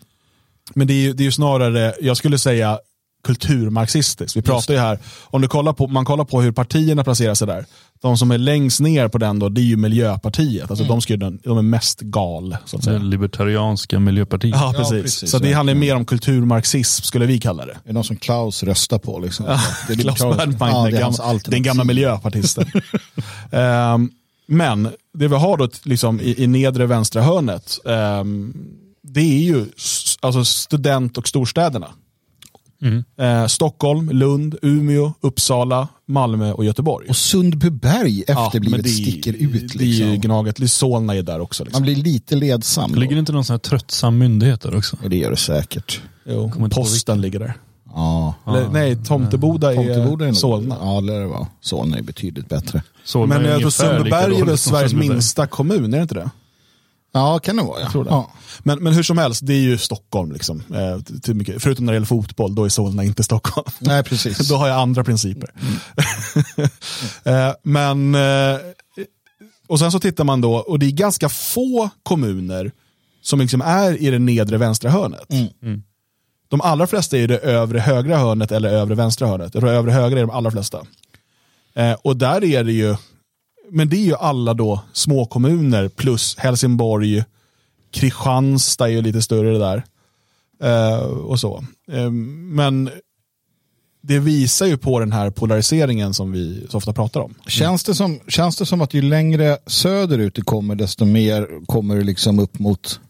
men 0.74 0.86
det 0.86 0.92
är, 0.92 1.00
ju, 1.00 1.12
det 1.12 1.22
är 1.22 1.24
ju 1.24 1.32
snarare, 1.32 1.94
jag 2.00 2.16
skulle 2.16 2.38
säga, 2.38 2.78
kulturmarxistiskt. 3.24 4.36
Vi 4.36 4.42
pratar 4.42 4.74
ju 4.74 4.80
här, 4.80 4.98
om 5.24 5.40
du 5.40 5.48
kollar 5.48 5.72
på, 5.72 5.86
man 5.86 6.04
kollar 6.04 6.24
på 6.24 6.40
hur 6.42 6.52
partierna 6.52 7.04
placerar 7.04 7.34
sig 7.34 7.46
där. 7.46 7.64
De 8.02 8.16
som 8.18 8.30
är 8.30 8.38
längst 8.38 8.80
ner 8.80 9.08
på 9.08 9.18
den 9.18 9.38
då, 9.38 9.48
det 9.48 9.60
är 9.60 9.64
ju 9.64 9.76
Miljöpartiet. 9.76 10.70
Alltså 10.70 10.84
de, 10.84 11.00
ska, 11.00 11.16
den- 11.16 11.40
de 11.44 11.58
är 11.58 11.62
mest 11.62 12.00
gal. 12.00 12.56
Så 12.64 12.76
att 12.76 12.82
Det 12.82 12.84
säga. 12.84 12.98
libertarianska 12.98 13.98
miljöpartiet. 13.98 14.54
Ja, 14.60 14.74
precis. 14.76 15.02
precis, 15.02 15.30
så 15.30 15.38
det 15.38 15.48
ja. 15.48 15.56
handlar 15.56 15.74
mer 15.74 15.96
om 15.96 16.04
kulturmarxism, 16.04 17.02
skulle 17.02 17.26
vi 17.26 17.38
kalla 17.38 17.66
det. 17.66 17.72
Är 17.72 17.78
det 17.84 17.92
någon 17.92 18.04
som 18.04 18.16
Klaus 18.16 18.62
röstar 18.62 18.98
på? 18.98 19.18
Liksom? 19.18 19.46
det 19.88 19.92
är 19.92 19.96
Klaus 19.96 20.18
Bernheim, 20.18 20.56
ja, 20.60 20.82
den, 20.82 20.92
det 20.92 20.98
är 20.98 21.02
hans 21.02 21.18
gamla, 21.18 21.40
den 21.44 21.62
gamla 21.62 21.84
miljöpartisten. 21.84 22.70
Ehm, 23.52 24.10
men 24.46 24.82
det 25.14 25.28
vi 25.28 25.36
har 25.36 25.56
då 25.56 25.68
liksom, 25.82 26.20
i, 26.20 26.42
i 26.42 26.46
nedre 26.46 26.86
vänstra 26.86 27.22
hörnet, 27.22 27.78
ehm, 27.86 28.54
det 29.02 29.20
är 29.20 29.38
ju 29.42 29.66
alltså 30.20 30.44
student 30.44 31.18
och 31.18 31.28
storstäderna. 31.28 31.88
Mm. 32.82 33.04
Eh, 33.20 33.46
Stockholm, 33.46 34.10
Lund, 34.10 34.56
Umeå, 34.62 35.12
Uppsala, 35.20 35.88
Malmö 36.06 36.52
och 36.52 36.64
Göteborg. 36.64 37.08
Och 37.08 37.16
Sundbyberg 37.16 38.24
Ja, 38.26 38.46
efterblivet 38.46 38.76
men 38.76 38.82
det 38.82 38.88
sticker 38.88 39.32
ut. 39.32 39.78
Det 39.78 39.84
är 39.84 39.86
ju 39.86 40.04
Liksom. 40.04 40.20
Gnaget, 40.20 40.70
Solna 40.70 41.14
är 41.14 41.22
där 41.22 41.40
också. 41.40 41.64
Liksom. 41.64 41.80
Man 41.80 41.82
blir 41.82 41.96
lite 41.96 42.36
ledsam. 42.36 42.94
Ligger 42.94 43.14
det 43.14 43.20
inte 43.20 43.32
någon 43.32 43.44
sån 43.44 43.54
här 43.54 43.58
tröttsam 43.58 44.18
myndighet 44.18 44.60
där 44.60 44.76
också? 44.76 44.96
Ja, 45.02 45.08
det 45.08 45.16
gör 45.16 45.30
det 45.30 45.36
säkert. 45.36 46.00
Jo, 46.24 46.52
posten 46.70 47.20
ligger 47.20 47.38
där. 47.38 47.54
Ja. 47.94 48.34
Eller, 48.46 48.68
nej, 48.68 49.04
Tomteboda, 49.04 49.74
Tomteboda 49.74 50.24
är 50.24 50.28
är 50.28 50.32
Solna. 50.32 50.76
Ja, 50.80 51.00
det 51.00 51.14
är 51.14 51.20
det 51.20 51.26
va. 51.26 51.46
Solna 51.60 51.98
är 51.98 52.02
betydligt 52.02 52.48
bättre. 52.48 52.82
Solna 53.04 53.38
Men 53.38 53.56
lika 53.58 53.70
Sundbyberg 53.70 54.40
är 54.40 54.44
väl 54.44 54.58
Sveriges 54.58 54.94
minsta 54.94 55.46
kommun, 55.46 55.94
är 55.94 55.96
det 55.96 56.02
inte 56.02 56.14
det? 56.14 56.30
Ja, 57.12 57.38
kan 57.38 57.56
det 57.56 57.62
vara. 57.62 57.80
Ja. 57.80 57.90
tror 57.90 58.04
det. 58.04 58.10
Ja. 58.10 58.30
Men, 58.58 58.82
men 58.82 58.92
hur 58.92 59.02
som 59.02 59.18
helst, 59.18 59.46
det 59.46 59.52
är 59.52 59.60
ju 59.60 59.78
Stockholm. 59.78 60.32
Liksom. 60.32 60.62
Eh, 60.74 61.20
till- 61.20 61.34
mycket. 61.34 61.62
Förutom 61.62 61.84
när 61.86 61.92
det 61.92 61.96
gäller 61.96 62.06
fotboll, 62.06 62.54
då 62.54 62.64
är 62.64 62.68
Solna 62.68 63.04
inte 63.04 63.22
Stockholm. 63.22 63.70
Nej, 63.78 64.02
precis. 64.02 64.38
då 64.48 64.56
har 64.56 64.68
jag 64.68 64.78
andra 64.80 65.04
principer. 65.04 65.50
eh, 67.24 67.52
men, 67.62 68.14
eh, 68.14 68.56
och 69.66 69.78
sen 69.78 69.92
så 69.92 70.00
tittar 70.00 70.24
man 70.24 70.40
då, 70.40 70.54
och 70.54 70.78
det 70.78 70.86
är 70.86 70.90
ganska 70.90 71.28
få 71.28 71.90
kommuner 72.02 72.72
som 73.22 73.40
liksom 73.40 73.60
är 73.60 74.02
i 74.02 74.10
det 74.10 74.18
nedre 74.18 74.58
vänstra 74.58 74.90
hörnet. 74.90 75.26
De 76.48 76.60
allra 76.60 76.86
flesta 76.86 77.16
är 77.18 77.20
i 77.20 77.26
det 77.26 77.38
övre 77.38 77.78
högra 77.78 78.18
hörnet 78.18 78.52
eller 78.52 78.68
övre 78.70 78.94
vänstra 78.94 79.28
hörnet. 79.28 79.56
Övre 79.56 79.90
högra 79.92 80.18
är 80.18 80.22
de 80.26 80.30
allra 80.30 80.50
flesta. 80.50 80.86
Eh, 81.74 81.92
och 81.92 82.16
där 82.16 82.44
är 82.44 82.64
det 82.64 82.72
ju, 82.72 82.96
men 83.70 83.88
det 83.88 83.96
är 83.96 84.04
ju 84.04 84.14
alla 84.14 84.54
då 84.54 84.82
småkommuner 84.92 85.88
plus 85.88 86.36
Helsingborg, 86.38 87.24
Kristianstad 87.90 88.84
är 88.84 88.92
ju 88.92 89.02
lite 89.02 89.22
större 89.22 89.58
där. 89.58 89.84
Eh, 90.62 91.00
och 91.04 91.40
så. 91.40 91.64
Eh, 91.92 92.10
men 92.10 92.90
det 94.02 94.18
visar 94.18 94.66
ju 94.66 94.76
på 94.76 95.00
den 95.00 95.12
här 95.12 95.30
polariseringen 95.30 96.14
som 96.14 96.32
vi 96.32 96.66
så 96.70 96.76
ofta 96.76 96.92
pratar 96.92 97.20
om. 97.20 97.34
Känns, 97.46 97.84
det 97.84 97.94
som, 97.94 98.20
känns 98.28 98.56
det 98.56 98.66
som 98.66 98.80
att 98.80 98.94
ju 98.94 99.02
längre 99.02 99.58
söderut 99.66 100.34
det 100.34 100.42
kommer, 100.42 100.74
desto 100.74 101.04
mer 101.04 101.66
kommer 101.66 101.96
det 101.96 102.04
liksom 102.04 102.38
upp 102.38 102.58
mot... 102.58 103.00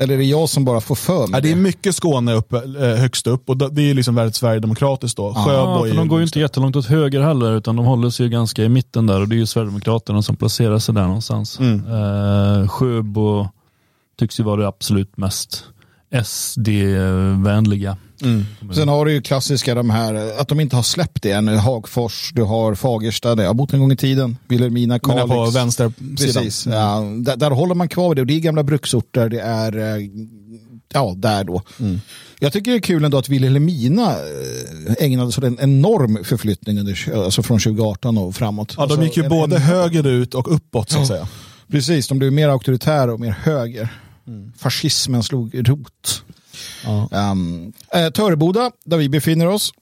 Eller 0.00 0.14
är 0.14 0.18
det 0.18 0.24
jag 0.24 0.48
som 0.48 0.64
bara 0.64 0.80
får 0.80 0.94
för 0.94 1.26
mig 1.26 1.28
Ja, 1.32 1.40
det 1.40 1.52
är 1.52 1.56
mycket 1.56 1.94
Skåne 1.94 2.32
upp, 2.32 2.52
eh, 2.52 2.60
högst 2.80 3.26
upp 3.26 3.48
och 3.48 3.74
det 3.74 3.90
är 3.90 3.94
liksom 3.94 4.14
väldigt 4.14 4.34
Sverigedemokratiskt 4.34 5.16
då. 5.16 5.32
Ja, 5.36 5.44
Sjöbo 5.44 5.88
för 5.88 5.96
de 5.96 6.08
går 6.08 6.18
ju 6.18 6.24
inte 6.24 6.40
jättelångt 6.40 6.76
åt 6.76 6.86
höger 6.86 7.20
heller 7.20 7.56
utan 7.56 7.76
de 7.76 7.86
håller 7.86 8.10
sig 8.10 8.26
ju 8.26 8.30
ganska 8.30 8.64
i 8.64 8.68
mitten 8.68 9.06
där 9.06 9.20
och 9.20 9.28
det 9.28 9.34
är 9.34 9.38
ju 9.38 9.46
Sverigedemokraterna 9.46 10.22
som 10.22 10.36
placerar 10.36 10.78
sig 10.78 10.94
där 10.94 11.06
någonstans. 11.06 11.58
Mm. 11.58 11.84
Eh, 11.86 12.68
Sjöbo 12.68 13.48
tycks 14.18 14.40
ju 14.40 14.44
vara 14.44 14.60
det 14.60 14.68
absolut 14.68 15.16
mest 15.16 15.64
SD-vänliga. 16.24 17.96
Mm. 18.24 18.44
Sen 18.74 18.88
har 18.88 19.04
du 19.04 19.12
ju 19.12 19.22
klassiska 19.22 19.74
de 19.74 19.90
här, 19.90 20.40
att 20.40 20.48
de 20.48 20.60
inte 20.60 20.76
har 20.76 20.82
släppt 20.82 21.22
det 21.22 21.30
än. 21.30 21.48
Hagfors, 21.48 22.30
du 22.34 22.42
har 22.42 22.74
Fagersta, 22.74 23.34
där 23.34 23.42
jag 23.42 23.48
har 23.50 23.54
bott 23.54 23.72
en 23.72 23.80
gång 23.80 23.92
i 23.92 23.96
tiden. 23.96 24.36
Vilhelmina, 24.48 24.94
Men 24.94 25.00
Kalix. 25.00 25.28
på 25.28 25.44
vänstersidan. 25.50 26.16
Precis, 26.16 26.66
ja, 26.66 27.00
där, 27.18 27.36
där 27.36 27.50
håller 27.50 27.74
man 27.74 27.88
kvar 27.88 28.14
det. 28.14 28.20
Och 28.20 28.26
det 28.26 28.34
är 28.34 28.40
gamla 28.40 28.62
bruksorter, 28.62 29.28
det 29.28 29.40
är, 29.40 29.76
eh, 29.96 30.06
ja, 30.92 31.14
där 31.16 31.44
då. 31.44 31.62
Mm. 31.80 32.00
Jag 32.38 32.52
tycker 32.52 32.70
det 32.70 32.76
är 32.76 32.80
kul 32.80 33.04
ändå 33.04 33.18
att 33.18 33.28
Vilhelmina 33.28 34.10
eh, 34.12 34.94
ägnade 35.04 35.32
sig 35.32 35.40
åt 35.40 35.48
en 35.48 35.60
enorm 35.60 36.24
förflyttning 36.24 36.78
under, 36.80 37.14
alltså 37.24 37.42
från 37.42 37.58
2018 37.58 38.18
och 38.18 38.34
framåt. 38.36 38.74
Ja, 38.78 38.86
de 38.86 38.92
Alltså, 38.92 39.04
gick 39.06 39.16
ju 39.16 39.22
en- 39.22 39.28
både 39.30 39.56
en- 39.56 39.62
högerut 39.62 40.34
och 40.34 40.54
uppåt 40.54 40.90
så 40.90 40.98
att 41.00 41.06
säga. 41.06 41.28
Precis, 41.70 42.08
de 42.08 42.18
blev 42.18 42.32
mer 42.32 42.48
auktoritära 42.48 43.12
och 43.12 43.20
mer 43.20 43.30
höger. 43.42 43.88
Mm. 44.26 44.52
Fascismen 44.58 45.22
slog 45.22 45.68
rot. 45.68 46.22
Ja. 46.84 47.08
Um, 47.32 47.72
eh, 47.94 48.10
Töreboda, 48.10 48.70
där 48.84 48.96
vi 48.96 49.08
befinner 49.08 49.46
oss, 49.46 49.72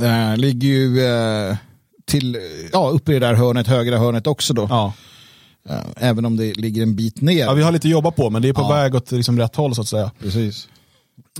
eh, 0.00 0.36
ligger 0.36 0.68
ju 0.68 1.06
eh, 1.06 1.56
till, 2.04 2.36
ja, 2.72 2.90
uppe 2.90 3.10
i 3.12 3.18
det 3.18 3.26
där 3.26 3.34
hörnet, 3.34 3.66
högra 3.66 3.98
hörnet 3.98 4.26
också 4.26 4.54
då. 4.54 4.66
Ja. 4.70 4.92
Eh, 5.68 5.80
även 5.96 6.24
om 6.24 6.36
det 6.36 6.54
ligger 6.54 6.82
en 6.82 6.96
bit 6.96 7.20
ner. 7.20 7.38
ja, 7.44 7.52
vi 7.54 7.62
har 7.62 7.72
lite 7.72 7.88
att 7.88 7.92
jobba 7.92 8.10
på 8.10 8.30
men 8.30 8.42
det 8.42 8.48
är 8.48 8.52
på 8.52 8.60
Ja. 8.62 8.68
väg 8.74 8.94
åt 8.94 9.10
liksom 9.12 9.38
rätt 9.38 9.56
håll 9.56 9.74
så 9.74 9.80
att 9.80 9.88
säga. 9.88 10.10
Precis. 10.20 10.68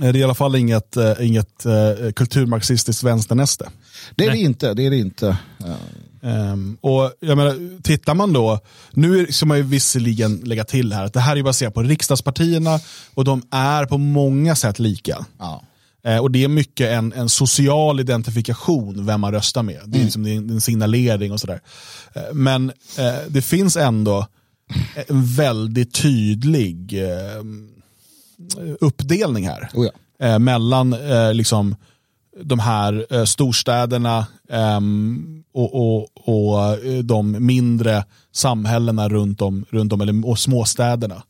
Eh, 0.01 0.03
Det 0.03 0.07
är 0.09 0.15
i 0.15 0.23
alla 0.23 0.33
fall 0.33 0.55
inget, 0.55 0.97
eh, 0.97 1.13
inget 1.19 1.63
kulturmarxistiskt 2.15 3.03
vänsternäste. 3.03 3.69
Det 4.15 4.23
är 4.25 4.29
Nej. 4.29 4.37
det 4.39 4.43
inte, 4.45 4.73
det 4.73 4.85
är 4.85 4.89
det 4.89 4.97
inte. 4.97 5.37
Ehm, 6.27 6.77
och 6.81 7.13
jag 7.19 7.37
menar, 7.37 7.81
tittar 7.81 8.13
man 8.13 8.33
då, 8.33 8.59
nu 8.91 9.27
ska 9.31 9.45
man 9.45 9.57
ju 9.57 9.63
visserligen 9.63 10.35
lägga 10.37 10.63
till 10.63 10.93
här 10.93 11.05
att 11.05 11.13
det 11.13 11.19
här 11.19 11.35
är 11.35 11.43
baserat 11.43 11.73
på 11.73 11.81
riksdagspartierna 11.81 12.79
och 13.13 13.23
de 13.23 13.41
är 13.51 13.85
på 13.85 13.97
många 13.97 14.55
sätt 14.55 14.79
lika. 14.79 15.25
Ja. 15.39 15.63
Eh, 16.03 16.17
och 16.17 16.31
det 16.31 16.43
är 16.43 16.47
mycket 16.47 16.89
en, 16.91 17.13
en 17.13 17.29
social 17.29 17.99
identifikation 17.99 19.05
vem 19.05 19.21
man 19.21 19.31
röstar 19.31 19.63
med. 19.63 19.81
Det 19.85 19.99
är, 19.99 20.03
liksom, 20.03 20.23
det 20.23 20.29
är 20.29 20.37
en 20.37 20.61
signalering 20.61 21.31
och 21.31 21.39
sådär. 21.39 21.61
Eh, 22.13 22.33
men 22.33 22.71
eh, 22.97 23.13
det 23.27 23.41
finns 23.41 23.77
ändå 23.77 24.27
en 25.07 25.25
väldigt 25.25 25.93
tydlig 25.93 27.03
eh, 27.03 27.43
uppdelning 28.79 29.47
här. 29.47 29.69
Oh 29.73 29.85
ja. 30.19 30.39
Mellan 30.39 30.95
liksom, 31.33 31.75
de 32.43 32.59
här 32.59 33.05
eh, 33.09 33.23
storstäderna 33.23 34.27
ehm, 34.49 35.43
och, 35.53 35.75
och, 35.75 36.07
och 36.13 36.85
eh, 36.85 37.03
de 37.03 37.45
mindre 37.45 38.03
samhällena 38.31 39.09
runt 39.09 39.41
om, 39.41 39.65
runt 39.69 39.93
om 39.93 40.01
eller, 40.01 40.27
och 40.27 40.39
småstäderna 40.39 41.23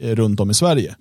eh, 0.00 0.14
runt 0.14 0.40
om 0.40 0.50
i 0.50 0.54
Sverige. 0.54 0.94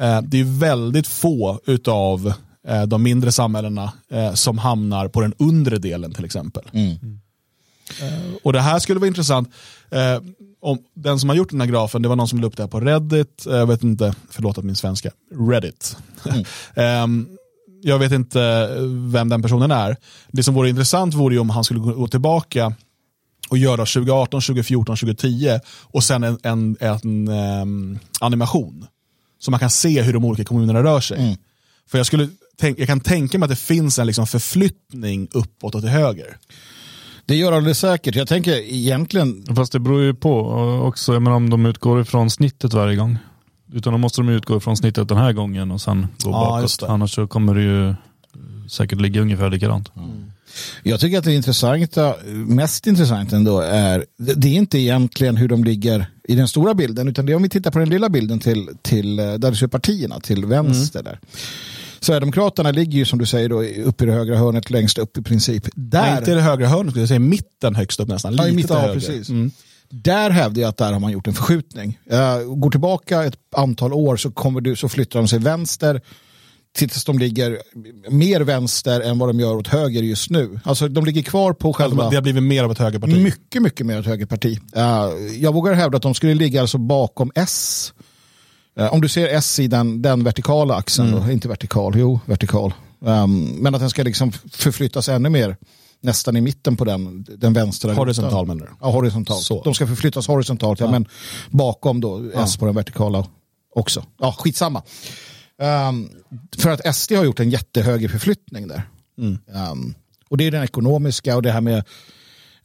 Eh, 0.00 0.22
det 0.22 0.40
är 0.40 0.58
väldigt 0.58 1.06
få 1.06 1.60
utav 1.66 2.32
eh, 2.68 2.82
de 2.82 3.02
mindre 3.02 3.32
samhällena 3.32 3.92
som 4.34 4.58
hamnar 4.58 5.08
på 5.08 5.20
den 5.20 5.34
undre 5.38 5.78
delen 5.78 6.12
till 6.12 6.24
exempel. 6.24 6.64
Eh, 8.00 8.34
och 8.42 8.52
det 8.52 8.60
här 8.60 8.78
skulle 8.78 9.00
vara 9.00 9.08
intressant. 9.08 9.50
Om 10.60 10.78
den 10.94 11.18
som 11.20 11.28
har 11.28 11.36
gjort 11.36 11.50
den 11.50 11.60
här 11.60 11.68
grafen, 11.68 12.02
det 12.02 12.08
var 12.08 12.16
någon 12.16 12.28
som 12.28 12.40
la 12.40 12.46
upp 12.46 12.56
det 12.56 12.62
här 12.62 12.68
på 12.68 12.80
Reddit, 12.80 13.42
jag 13.46 13.66
vet 13.66 13.82
inte, 13.82 14.14
förlåt 14.30 14.58
att 14.58 14.64
min 14.64 14.76
svenska, 14.76 15.10
Reddit. 15.50 15.96
Ehm, 16.74 17.28
jag 17.82 17.98
vet 17.98 18.12
inte 18.12 18.68
vem 19.12 19.28
den 19.28 19.42
personen 19.42 19.70
är. 19.70 19.96
Det 20.30 20.42
som 20.42 20.54
vore 20.54 20.68
intressant 20.68 21.14
vore 21.14 21.34
ju 21.34 21.40
om 21.40 21.50
han 21.50 21.64
skulle 21.64 21.80
gå 21.80 22.08
tillbaka 22.08 22.74
och 23.50 23.58
göra 23.58 23.76
2018, 23.76 24.40
2014, 24.40 24.96
2010 24.96 25.60
och 25.82 26.04
sen 26.04 26.24
en, 26.24 26.38
en, 26.42 26.76
en 26.80 27.28
ehm, 27.28 27.98
animation. 28.20 28.86
Så 29.38 29.50
man 29.50 29.60
kan 29.60 29.70
se 29.70 30.02
hur 30.02 30.12
de 30.12 30.24
olika 30.24 30.44
kommunerna 30.44 30.82
rör 30.82 31.00
sig. 31.00 31.38
För 31.90 31.98
jag, 31.98 32.06
skulle 32.06 32.28
tänk, 32.58 32.78
jag 32.78 32.86
kan 32.86 33.00
tänka 33.00 33.38
mig 33.38 33.46
att 33.46 33.50
det 33.50 33.56
finns 33.56 33.98
en 33.98 34.06
liksom 34.06 34.26
förflyttning 34.26 35.28
uppåt 35.32 35.74
och 35.74 35.80
till 35.80 35.90
höger. 35.90 36.36
Det 37.26 37.36
gör 37.36 37.60
det 37.60 37.74
säkert. 37.74 38.14
Jag 38.14 38.28
tänker 38.28 38.52
egentligen, 38.52 39.46
Fast 39.56 39.72
det 39.72 39.78
beror 39.78 40.02
ju 40.02 40.14
på 40.14 40.40
också, 40.86 41.12
jag 41.12 41.22
menar, 41.22 41.36
om 41.36 41.50
de 41.50 41.66
utgår 41.66 42.00
ifrån 42.00 42.30
snittet 42.30 42.72
varje 42.72 42.96
gång. 42.96 43.18
Utan 43.72 43.92
då 43.92 43.98
måste 43.98 44.20
de 44.20 44.28
utgå 44.28 44.56
ifrån 44.56 44.76
snittet 44.76 45.08
den 45.08 45.18
här 45.18 45.32
gången 45.32 45.70
och 45.70 45.80
sen 45.80 46.06
gå 46.24 46.30
Ja, 46.30 46.60
bakåt. 46.60 46.82
Annars 46.82 47.14
så 47.14 47.26
kommer 47.26 47.54
det 47.54 47.62
ju 47.62 47.94
säkert 48.70 49.00
ligga 49.00 49.20
ungefär 49.20 49.50
likadant. 49.50 49.88
jag 50.82 51.00
tycker 51.00 51.18
att 51.18 51.24
det 51.24 51.34
intressanta, 51.34 52.14
mest 52.46 52.86
intressant 52.86 53.32
ändå 53.32 53.60
är, 53.60 54.04
det 54.16 54.48
är 54.48 54.54
inte 54.54 54.78
egentligen 54.78 55.36
hur 55.36 55.48
de 55.48 55.64
ligger 55.64 56.06
i 56.28 56.34
den 56.34 56.48
stora 56.48 56.74
bilden, 56.74 57.08
utan 57.08 57.26
det 57.26 57.32
är 57.32 57.36
om 57.36 57.42
vi 57.42 57.48
tittar 57.48 57.70
på 57.70 57.78
den 57.78 57.88
lilla 57.88 58.08
bilden 58.08 58.40
till, 58.40 58.68
till 58.82 59.18
eh, 59.18 59.32
där 59.34 59.50
du 59.50 59.56
ser 59.56 59.66
partierna 59.66 60.20
till 60.20 60.44
vänster 60.46 61.02
där. 61.02 61.18
Sverigedemokraterna 62.00 62.70
ligger 62.70 62.98
ju 62.98 63.04
som 63.04 63.18
du 63.18 63.26
säger 63.26 63.48
då 63.48 63.62
uppe 63.62 64.04
i 64.04 64.06
det 64.06 64.12
högra 64.12 64.36
hörnet 64.36 64.70
längst 64.70 64.98
upp 64.98 65.18
i 65.18 65.22
princip. 65.22 65.68
Där, 65.74 66.02
Nej, 66.02 66.18
inte 66.18 66.30
i 66.30 66.34
det 66.34 66.40
högra 66.40 66.68
hörnet, 66.68 66.90
skulle 66.90 67.02
jag 67.02 67.08
säga 67.08 67.20
mitten 67.20 67.74
högst 67.74 68.00
upp 68.00 68.08
nästan. 68.08 68.34
Ja, 68.36 68.48
i 68.48 68.52
mitten, 68.52 68.76
ja, 68.76 68.94
precis. 68.94 69.28
Mm. 69.28 69.50
Där 69.94 70.30
hävdar 70.30 70.62
jag 70.62 70.68
att 70.68 70.76
där 70.76 70.92
har 70.92 71.00
man 71.00 71.12
gjort 71.12 71.26
en 71.26 71.34
förskjutning. 71.34 71.98
Uh, 72.12 72.54
går 72.54 72.70
tillbaka 72.70 73.24
ett 73.24 73.36
antal 73.56 73.92
år 73.92 74.16
så, 74.16 74.30
kommer 74.30 74.60
du, 74.60 74.76
så 74.76 74.88
flyttar 74.88 75.18
de 75.18 75.28
sig 75.28 75.38
vänster 75.38 76.00
tills 76.74 77.04
de 77.04 77.18
ligger 77.18 77.58
mer 78.10 78.40
vänster 78.40 79.00
än 79.00 79.18
vad 79.18 79.28
de 79.28 79.40
gör 79.40 79.56
åt 79.56 79.68
höger 79.68 80.02
just 80.02 80.30
nu. 80.30 80.60
Alltså 80.64 80.88
de 80.88 81.04
ligger 81.04 81.22
kvar 81.22 81.52
på 81.52 81.72
själva... 81.72 82.10
Det 82.10 82.16
har 82.16 82.22
blivit 82.22 82.42
mer 82.42 82.64
av 82.64 82.72
ett 82.72 82.78
högerparti. 82.78 83.22
Mycket, 83.22 83.62
mycket 83.62 83.86
mer 83.86 83.98
åt 83.98 84.06
högerparti. 84.06 84.58
Uh, 84.76 84.82
jag 85.36 85.54
vågar 85.54 85.72
hävda 85.72 85.96
att 85.96 86.02
de 86.02 86.14
skulle 86.14 86.34
ligga 86.34 86.60
alltså 86.60 86.78
bakom 86.78 87.32
S. 87.34 87.92
Uh, 88.80 88.92
om 88.92 89.00
du 89.00 89.08
ser 89.08 89.28
S 89.28 89.60
i 89.60 89.66
den, 89.66 90.02
den 90.02 90.24
vertikala 90.24 90.74
axeln, 90.74 91.12
då, 91.12 91.32
inte 91.32 91.48
vertikal, 91.48 91.92
jo 91.96 92.20
vertikal. 92.26 92.74
Um, 93.00 93.44
men 93.44 93.74
att 93.74 93.80
den 93.80 93.90
ska 93.90 94.02
liksom 94.02 94.32
förflyttas 94.32 95.08
ännu 95.08 95.28
mer 95.28 95.56
nästan 96.02 96.36
i 96.36 96.40
mitten 96.40 96.76
på 96.76 96.84
den, 96.84 97.26
den 97.36 97.52
vänstra 97.52 97.94
Horisontal 97.94 98.46
menar 98.46 98.66
du? 98.66 98.72
Ja, 98.80 98.90
horisontalt. 98.90 99.42
Så. 99.42 99.62
De 99.62 99.74
ska 99.74 99.86
förflyttas 99.86 100.26
horisontalt, 100.26 100.80
ja, 100.80 100.90
men 100.90 101.08
bakom 101.50 102.00
då 102.00 102.30
S 102.34 102.56
på 102.56 102.66
den 102.66 102.74
vertikala 102.74 103.26
också. 103.74 104.04
Ja, 104.18 104.34
skitsamma. 104.38 104.82
Um, 105.88 106.10
för 106.58 106.70
att 106.70 106.96
SD 106.96 107.12
har 107.12 107.24
gjort 107.24 107.40
en 107.40 107.50
jättehög 107.50 108.10
förflyttning 108.10 108.68
där. 108.68 108.82
Um, 109.16 109.94
och 110.28 110.36
det 110.36 110.46
är 110.46 110.50
den 110.50 110.64
ekonomiska 110.64 111.36
och 111.36 111.42
det 111.42 111.52
här 111.52 111.60
med 111.60 111.84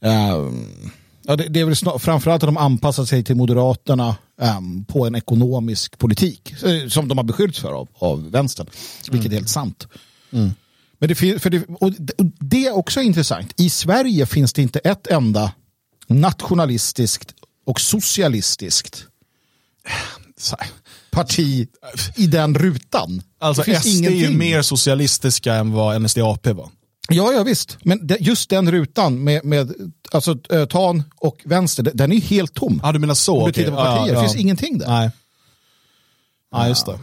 um, 0.00 0.90
ja, 1.26 1.36
det, 1.36 1.48
det 1.48 1.60
är 1.60 1.64
väl 1.64 1.76
snar, 1.76 1.98
framförallt 1.98 2.42
att 2.42 2.48
de 2.48 2.56
anpassar 2.56 3.04
sig 3.04 3.24
till 3.24 3.36
Moderaterna 3.36 4.16
um, 4.58 4.84
på 4.84 5.06
en 5.06 5.14
ekonomisk 5.14 5.98
politik 5.98 6.54
eh, 6.62 6.88
som 6.88 7.08
de 7.08 7.18
har 7.18 7.24
beskyllts 7.24 7.58
för 7.58 7.72
av, 7.72 7.88
av 7.94 8.30
vänstern, 8.30 8.66
vilket 9.10 9.32
är 9.32 9.36
helt 9.36 9.48
sant. 9.48 9.88
Men 10.98 11.08
det, 11.08 11.14
för 11.14 11.50
det, 11.50 11.64
och 11.80 11.92
det- 11.92 12.14
det 12.40 12.66
är 12.66 12.76
också 12.76 13.00
intressant. 13.00 13.52
I 13.60 13.70
Sverige 13.70 14.26
finns 14.26 14.52
det 14.52 14.62
inte 14.62 14.78
ett 14.78 15.06
enda 15.06 15.52
nationalistiskt 16.06 17.34
och 17.66 17.80
socialistiskt 17.80 19.04
Så 20.36 20.56
här. 20.60 20.68
parti 21.10 21.68
i 22.16 22.26
den 22.26 22.54
rutan. 22.54 23.22
Alltså 23.38 23.62
det 23.62 23.64
finns 23.80 23.84
SD 23.96 24.04
är 24.06 24.10
ju 24.10 24.16
ingenting. 24.16 24.38
mer 24.38 24.62
socialistiska 24.62 25.54
än 25.54 25.72
vad 25.72 26.02
NSDAP 26.02 26.46
var. 26.46 26.70
Ja, 27.08 27.32
ja 27.32 27.42
visst. 27.42 27.78
Men 27.82 28.06
det, 28.06 28.16
just 28.20 28.50
den 28.50 28.70
rutan 28.70 29.24
med, 29.24 29.44
med 29.44 29.72
alltså, 30.12 30.38
eh, 30.50 30.64
tan 30.66 31.02
och 31.16 31.40
vänster, 31.44 31.82
den- 31.94 32.12
är 32.12 32.16
ju 32.16 32.20
helt 32.20 32.54
tom. 32.54 32.80
Ja, 32.82 32.92
du 32.92 32.98
menar 32.98 33.14
så? 33.14 33.38
Om 33.40 33.46
du 33.46 33.52
tittar 33.52 33.70
på 33.70 33.76
Ja, 33.76 33.84
partier, 33.84 34.00
ja, 34.00 34.06
det 34.06 34.12
ja. 34.12 34.20
finns 34.28 34.36
ingenting 34.42 34.78
där. 34.78 34.88
Nej. 34.88 35.10
Nej, 36.52 36.68
just 36.68 36.86
det. 36.86 36.98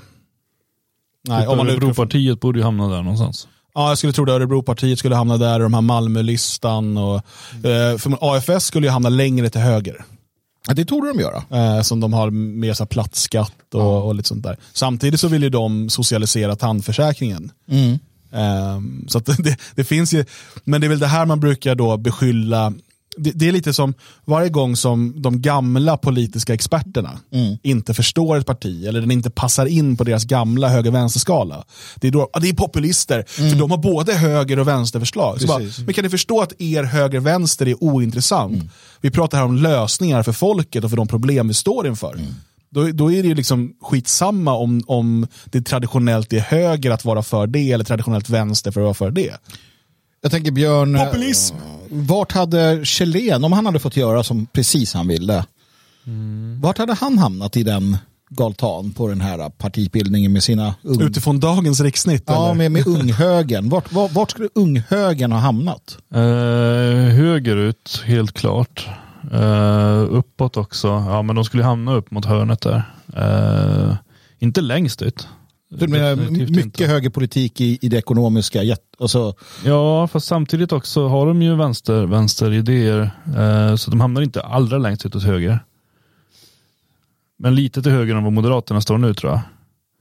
Nej, 1.28 1.48
om 1.48 1.58
man 1.58 1.70
Örebropartiet 1.70 2.40
borde 2.40 2.60
ju 2.60 2.66
hamna 2.66 2.88
där 2.88 3.02
någonstans. 3.02 3.48
Ja, 3.75 3.89
jag 3.89 3.98
skulle 3.98 4.13
tro 4.13 4.25
det. 4.25 4.34
Örebropartiet 4.34 5.00
skulle 5.00 5.15
hamna 5.15 5.38
där, 5.38 5.53
och 5.53 5.63
de 5.63 5.74
här 5.74 5.82
Malmölistan 5.82 6.98
och 6.98 7.15
eh, 7.65 7.98
för 7.98 8.36
AFS 8.36 8.65
skulle 8.65 8.88
ju 8.88 8.91
hamna 8.91 9.10
längre 9.10 9.50
till 9.50 9.62
höger. 9.62 10.05
Ja, 10.67 10.74
det 10.74 10.86
torde 10.86 11.08
de 11.08 11.20
göra. 11.20 11.44
Eh, 11.50 11.82
som 11.82 12.00
de 12.00 12.13
har 12.13 12.29
mer 12.32 12.74
så 12.74 12.84
här 12.84 12.88
plattskatt 12.88 13.74
och, 13.74 14.08
och 14.08 14.15
lite 14.15 14.29
sånt 14.29 14.44
där. 14.44 14.58
Samtidigt 14.74 15.20
så 15.20 15.27
vill 15.27 15.44
ju 15.44 15.50
de 15.50 15.89
socialisera 15.89 16.55
tandförsäkringen. 16.55 17.51
Ehm, 18.36 19.05
så 19.08 19.17
att 19.17 19.25
det, 19.44 19.58
det 19.75 19.84
finns 19.84 20.13
ju, 20.13 20.25
men 20.63 20.82
det 20.82 20.88
är 20.88 20.89
väl 20.89 21.00
det 21.00 21.08
här 21.08 21.25
man 21.25 21.39
brukar 21.39 21.75
då 21.75 21.98
beskylla 21.98 22.74
det, 23.17 23.31
det 23.31 23.48
är 23.48 23.51
lite 23.51 23.74
som 23.74 23.93
varje 24.25 24.50
gång 24.50 24.75
som 24.75 25.22
de 25.22 25.41
gamla 25.41 25.98
politiska 25.98 26.53
experterna 26.53 27.19
inte 27.63 27.93
förstår 27.93 28.38
ett 28.38 28.45
parti 28.45 28.86
eller 28.86 29.01
den 29.01 29.12
inte 29.12 29.29
passar 29.29 29.65
in 29.65 29.98
på 29.98 30.03
deras 30.03 30.25
gamla 30.25 30.69
höger-vänster-skala. 30.69 31.63
Det 31.95 32.07
är 32.07 32.12
då, 32.12 32.29
ah, 32.34 32.39
det 32.39 32.50
är 32.50 32.53
populister, 32.53 33.24
för 33.27 33.55
de 33.60 33.72
har 33.72 33.77
både 33.77 34.13
höger 34.13 34.60
och 34.60 34.67
vänsterförslag. 34.67 35.41
Så 35.41 35.48
bara, 35.48 35.63
men 35.86 35.93
kan 35.93 36.03
ni 36.03 36.10
förstå 36.10 36.41
att 36.41 36.62
er 36.62 36.84
höger-vänster 36.84 37.67
är 37.67 37.84
ointressant? 37.84 38.63
Vi 39.01 39.12
pratar 39.12 39.38
här 39.38 39.45
om 39.45 39.55
lösningar 39.55 40.24
för 40.24 40.31
folket 40.31 40.84
och 40.84 40.89
för 40.89 40.98
de 40.98 41.07
problem 41.07 41.48
vi 41.48 41.53
står 41.53 41.88
inför. 41.88 42.19
Då, 42.69 42.91
då 42.91 43.12
är 43.12 43.22
det 43.22 43.27
ju 43.27 43.36
liksom 43.36 43.74
skitsamma 43.81 44.53
om, 44.53 44.81
om 44.88 45.27
det 45.45 45.62
traditionellt 45.62 46.34
är 46.34 46.39
höger 46.39 46.91
att 46.91 47.05
vara 47.05 47.24
för 47.24 47.48
det 47.48 47.72
eller 47.72 47.84
traditionellt 47.84 48.29
vänster 48.29 48.72
för 48.72 48.81
att 48.81 48.86
vara 48.86 48.93
för 48.93 49.12
det. 49.12 49.34
Jag 50.25 50.32
tänker 50.32 50.51
Björn, 50.51 50.96
eh, 50.96 51.05
Populism. 51.05 51.55
vart 51.89 52.32
hade 52.32 52.86
Kjellén, 52.86 53.44
om 53.44 53.51
han 53.51 53.65
hade 53.65 53.79
fått 53.79 53.98
göra 53.98 54.24
som 54.24 54.46
precis 54.46 54.94
han 54.94 55.08
ville, 55.08 55.46
vart 56.62 56.77
hade 56.77 56.94
han 56.94 57.17
hamnat 57.17 57.58
i 57.58 57.63
den 57.63 57.98
galtan 58.29 58.91
på 58.91 59.08
den 59.08 59.22
här 59.22 59.50
partibildningen 59.50 60.34
med 60.34 60.44
sina 60.44 60.75
ung... 60.82 61.01
Utifrån 61.01 61.39
dagens 61.39 61.82
rikssnitt 61.82 62.24
Ja, 62.27 62.46
eller? 62.46 62.53
med, 62.55 62.72
med 62.72 62.88
unghögern. 62.88 63.70
Vart, 63.70 63.91
vart, 63.94 64.12
vart 64.12 64.32
skulle 64.32 64.50
unghögern 64.55 65.32
ha 65.32 65.39
hamnat? 65.39 65.98
Eh, 66.13 66.22
högerut, 67.15 68.03
helt 68.05 68.32
klart. 68.32 68.88
Eh, 69.34 70.03
uppåt 70.10 70.58
också. 70.58 70.88
Ja, 70.88 71.22
men 71.22 71.36
de 71.36 71.46
skulle 71.46 71.63
hamna 71.63 71.94
upp 71.94 72.12
mot 72.12 72.25
hörnet 72.25 72.62
där. 72.62 72.84
Eh, 73.17 73.96
inte 74.39 74.62
längst 74.62 75.01
ut. 75.01 75.27
Du 75.77 75.88
menar, 75.88 76.16
mycket 76.16 76.66
inte. 76.66 76.85
högerpolitik 76.85 77.61
i, 77.61 77.79
i 77.81 77.90
det 77.90 77.98
ekonomiska. 77.98 78.61
Alltså, 79.00 79.33
Ja, 79.66 80.07
fast 80.07 80.27
samtidigt 80.27 80.72
också 80.72 81.07
har 81.07 81.27
de 81.27 81.42
ju 81.42 81.55
vänster, 81.55 82.05
vänsteridéer. 82.05 83.11
Eh, 83.38 83.75
så 83.75 83.92
de 83.92 84.01
hamnar 84.01 84.22
inte 84.22 84.42
allra 84.42 84.77
längst 84.77 85.05
ut 85.05 85.16
åt 85.16 85.24
höger. 85.24 85.59
Men 87.38 87.55
lite 87.55 87.81
till 87.81 87.92
höger 87.92 88.16
än 88.16 88.24
vad 88.24 88.33
Moderaterna 88.33 88.81
står 88.81 88.98
nu 88.98 89.14
tror 89.14 89.31
jag. 89.31 89.42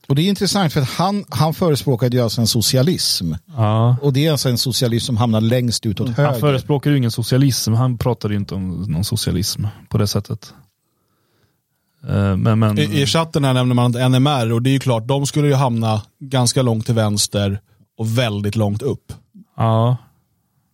och 0.08 0.14
det 0.14 0.22
är 0.22 0.28
intressant 0.28 0.72
för 0.72 0.80
att 0.80 0.88
han, 0.88 1.24
han 1.28 1.54
förespråkade 1.54 2.16
ju 2.16 2.22
alltså 2.22 2.40
en 2.40 2.46
socialism. 2.46 3.32
Ja. 3.56 3.96
Och 4.02 4.12
det 4.12 4.26
är 4.26 4.32
alltså 4.32 4.48
en 4.48 4.58
socialism 4.58 5.06
som 5.06 5.16
hamnar 5.16 5.40
längst 5.40 5.86
ut 5.86 6.00
åt 6.00 6.08
höger. 6.08 6.30
Han 6.30 6.40
förespråkar 6.40 6.90
ju 6.90 6.96
ingen 6.96 7.10
socialism. 7.10 7.72
Han 7.72 7.98
pratar 7.98 8.30
ju 8.30 8.36
inte 8.36 8.54
om 8.54 8.82
någon 8.82 9.04
socialism 9.04 9.64
på 9.88 9.98
det 9.98 10.06
sättet. 10.06 10.54
Eh, 12.08 12.36
Men, 12.36 12.58
men, 12.58 12.78
I, 12.78 13.02
I 13.02 13.06
chatten 13.06 13.44
här 13.44 13.54
nämner 13.54 13.74
man 13.74 13.90
NMR 14.12 14.52
och 14.52 14.62
det 14.62 14.70
är 14.70 14.72
ju 14.72 14.78
klart, 14.78 15.06
de 15.08 15.26
skulle 15.26 15.48
ju 15.48 15.54
hamna 15.54 16.02
ganska 16.20 16.62
långt 16.62 16.86
till 16.86 16.94
vänster 16.94 17.60
och 17.98 18.18
väldigt 18.18 18.56
långt 18.56 18.82
upp. 18.82 19.12
ja, 19.56 19.96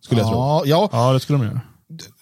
Skulle 0.03 0.21
jag 0.21 0.29
tro. 0.29 0.37
ja, 0.37 0.63
ja, 0.65 0.89
ja, 0.91 1.13
det 1.13 1.19
skulle 1.19 1.39
de 1.39 1.45
göra. 1.45 1.61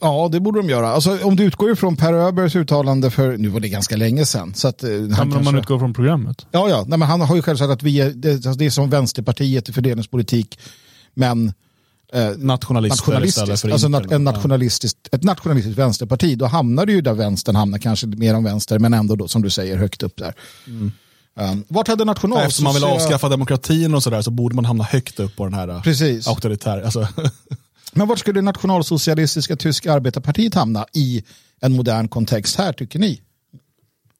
ja, 0.01 0.29
det 0.31 0.39
borde 0.39 0.59
de 0.59 0.69
göra. 0.69 0.89
Alltså, 0.89 1.17
om 1.23 1.35
du 1.35 1.43
utgår 1.43 1.71
ifrån 1.71 1.95
Per 1.95 2.13
Öbergs 2.13 2.55
uttalande 2.55 3.09
för, 3.11 3.37
nu 3.37 3.47
var 3.47 3.59
det 3.59 3.69
ganska 3.69 3.95
länge 3.97 4.25
sedan. 4.25 4.53
Så 4.53 4.67
att, 4.67 4.83
eh, 4.83 4.89
han 4.89 4.99
Ja, 4.99 5.05
men 5.07 5.21
om 5.21 5.29
man 5.29 5.43
kanske- 5.43 5.57
utgår 5.59 5.79
från 5.79 5.93
programmet. 5.93 6.45
Ja, 6.51 6.69
ja. 6.69 6.83
Nej, 6.87 6.99
men 6.99 7.07
han 7.07 7.21
har 7.21 7.35
ju 7.35 7.41
själv 7.41 7.57
sagt 7.57 7.71
att 7.71 7.83
vi 7.83 8.01
är, 8.01 8.09
det, 8.09 8.31
alltså, 8.33 8.53
det 8.53 8.65
är 8.65 8.69
som 8.69 8.89
Vänsterpartiet 8.89 9.69
i 9.69 9.73
fördelningspolitik, 9.73 10.59
men 11.13 11.53
eh, 12.13 12.37
Nationalister 12.37 12.97
nationalistiskt. 12.97 13.65
Alltså 13.65 13.87
nat- 13.87 14.13
en 14.13 14.23
nationalistiskt, 14.23 15.09
ett 15.11 15.23
nationalistiskt 15.23 15.79
vänsterparti. 15.79 16.37
Då 16.37 16.45
hamnar 16.45 16.85
du 16.85 16.93
ju 16.93 17.01
där 17.01 17.13
vänstern 17.13 17.55
hamnar, 17.55 17.77
kanske 17.77 18.07
mer 18.07 18.33
om 18.35 18.43
vänster, 18.43 18.79
men 18.79 18.93
ändå 18.93 19.15
då, 19.15 19.27
som 19.27 19.41
du 19.41 19.49
säger 19.49 19.77
högt 19.77 20.03
upp 20.03 20.17
där. 20.17 20.33
Um, 21.35 21.63
vart 21.67 21.87
hade 21.87 22.05
national... 22.05 22.39
Eftersom 22.39 22.63
man 22.63 22.73
vill 22.73 22.83
avskaffa 22.83 23.29
demokratin 23.29 23.95
och 23.95 24.03
sådär 24.03 24.21
så 24.21 24.31
borde 24.31 24.55
man 24.55 24.65
hamna 24.65 24.83
högt 24.83 25.19
upp 25.19 25.35
på 25.35 25.43
den 25.43 25.53
här 25.53 25.67
äh, 25.67 25.81
Precis. 25.81 26.27
auktoritär. 26.27 26.81
Alltså, 26.81 27.07
Men 27.93 28.07
vart 28.07 28.19
skulle 28.19 28.41
nationalsocialistiska 28.41 29.55
tyska 29.55 29.93
arbetarpartiet 29.93 30.53
hamna 30.53 30.85
i 30.93 31.23
en 31.61 31.75
modern 31.75 32.07
kontext 32.07 32.55
här, 32.55 32.73
tycker 32.73 32.99
ni? 32.99 33.21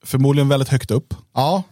förmodligen 0.04 0.48
väldigt 0.48 0.68
högt 0.68 0.90
upp. 0.90 1.14
Ja, 1.34 1.62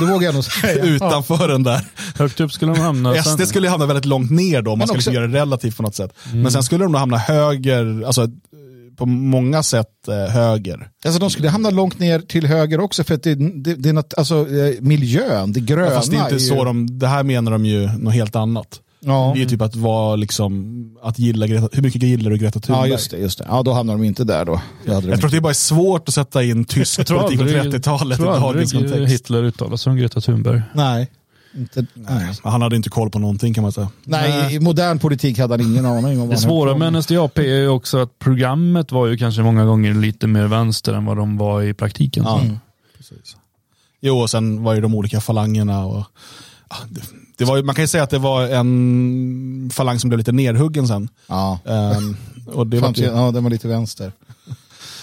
det 0.00 0.06
vågar 0.12 0.26
jag 0.26 0.34
nog 0.34 0.44
säga. 0.44 0.84
Utanför 0.94 1.48
den 1.48 1.62
där. 1.62 1.84
Högt 2.18 2.40
upp 2.40 2.52
skulle 2.52 2.72
de 2.72 2.80
hamna. 2.80 3.14
SD 3.22 3.38
sen- 3.38 3.46
skulle 3.46 3.66
ju 3.66 3.70
hamna 3.70 3.86
väldigt 3.86 4.04
långt 4.04 4.30
ner 4.30 4.62
då, 4.62 4.70
om 4.72 4.78
man 4.78 4.88
skulle 4.88 4.98
också- 4.98 5.12
göra 5.12 5.26
det 5.26 5.38
relativt 5.38 5.76
på 5.76 5.82
något 5.82 5.94
sätt. 5.94 6.12
Mm. 6.26 6.42
Men 6.42 6.52
sen 6.52 6.62
skulle 6.62 6.84
de 6.84 6.92
nog 6.92 6.98
hamna 6.98 7.16
höger, 7.18 8.02
alltså 8.06 8.28
på 8.98 9.06
många 9.06 9.62
sätt 9.62 10.08
eh, 10.08 10.32
höger. 10.32 10.88
Alltså 11.04 11.20
de 11.20 11.30
skulle 11.30 11.48
hamna 11.48 11.70
långt 11.70 11.98
ner 11.98 12.20
till 12.20 12.46
höger 12.46 12.80
också 12.80 13.04
för 13.04 13.14
att 13.14 13.22
det, 13.22 13.34
det, 13.34 13.74
det 13.74 13.88
är 13.88 13.92
något, 13.92 14.14
alltså 14.16 14.34
eh, 14.50 14.74
miljön, 14.80 15.52
det 15.52 15.60
gröna. 15.60 15.90
Fast 15.90 16.10
det 16.10 16.16
är 16.16 16.22
inte 16.22 16.34
ju- 16.34 16.40
så 16.40 16.64
de, 16.64 16.98
det 16.98 17.06
här 17.06 17.22
menar 17.22 17.52
de 17.52 17.66
ju 17.66 17.86
något 17.98 18.14
helt 18.14 18.36
annat. 18.36 18.80
Ja. 19.06 19.32
Det 19.36 19.42
är 19.42 19.46
typ 19.46 19.62
att 19.62 19.76
vara 19.76 20.16
liksom, 20.16 20.74
att 21.02 21.18
gilla 21.18 21.46
Greta, 21.46 21.68
hur 21.72 21.82
mycket 21.82 22.02
gillar 22.02 22.30
du 22.30 22.36
Greta 22.38 22.60
Thunberg? 22.60 22.88
Ja, 22.88 22.92
just 22.92 23.10
det, 23.10 23.18
just 23.18 23.38
det. 23.38 23.46
Ja, 23.48 23.62
då 23.62 23.72
hamnar 23.72 23.94
de 23.94 24.04
inte 24.04 24.24
där 24.24 24.44
då. 24.44 24.60
Jag 24.84 25.02
tror 25.02 25.24
att 25.24 25.30
det 25.30 25.36
är 25.36 25.40
bara 25.40 25.54
svårt 25.54 26.08
att 26.08 26.14
sätta 26.14 26.42
in 26.42 26.64
tysk 26.64 26.96
politik 26.96 27.38
på 27.38 27.44
aldrig, 27.44 27.74
30-talet 27.74 28.18
i 28.18 28.22
tror 28.22 28.32
dagens 28.32 28.72
kontext. 28.72 29.12
Hitler 29.12 29.42
uttalar 29.42 29.76
sig 29.76 29.90
om 29.90 29.96
Greta 29.96 30.20
Thunberg. 30.20 30.62
Nej. 30.74 31.10
Inte, 31.56 31.86
nej. 31.94 32.32
Han 32.44 32.62
hade 32.62 32.76
inte 32.76 32.90
koll 32.90 33.10
på 33.10 33.18
någonting 33.18 33.54
kan 33.54 33.62
man 33.62 33.72
säga. 33.72 33.88
Nej, 34.04 34.54
i 34.54 34.60
modern 34.60 34.98
politik 34.98 35.38
hade 35.38 35.54
han 35.54 35.60
ingen 35.60 35.86
aning 35.86 36.20
om 36.20 36.28
Det 36.28 36.36
svåra 36.36 36.76
med 36.76 36.92
NSDAP 36.92 37.38
är 37.38 37.42
ju 37.42 37.68
också 37.68 37.98
att 37.98 38.18
programmet 38.18 38.92
var 38.92 39.06
ju 39.06 39.16
kanske 39.16 39.42
många 39.42 39.64
gånger 39.64 39.94
lite 39.94 40.26
mer 40.26 40.46
vänster 40.46 40.92
än 40.92 41.04
vad 41.04 41.16
de 41.16 41.36
var 41.36 41.62
i 41.62 41.74
praktiken. 41.74 42.24
Ja, 42.24 42.40
Så. 42.40 42.58
precis. 42.96 43.36
Jo, 44.00 44.18
och 44.18 44.30
sen 44.30 44.62
var 44.62 44.74
ju 44.74 44.80
de 44.80 44.94
olika 44.94 45.20
falangerna. 45.20 45.84
Och, 45.86 46.04
ja, 46.70 46.76
det, 47.36 47.44
var 47.44 47.62
man 47.62 47.74
kan 47.74 47.84
ju 47.84 47.88
säga 47.88 48.04
att 48.04 48.10
det 48.10 48.18
var 48.18 48.42
en 48.48 49.70
falang 49.74 49.98
som 50.00 50.10
blev 50.10 50.18
lite 50.18 50.32
nerhuggen 50.32 50.88
sen. 50.88 51.08
Ja, 51.26 51.58
Ehm, 51.66 52.16
och 52.46 52.66
det 52.66 52.80
var 52.80 52.92
ju, 52.96 53.04
ja, 53.04 53.30
den 53.30 53.42
var 53.42 53.50
lite 53.50 53.68
vänster. 53.68 54.12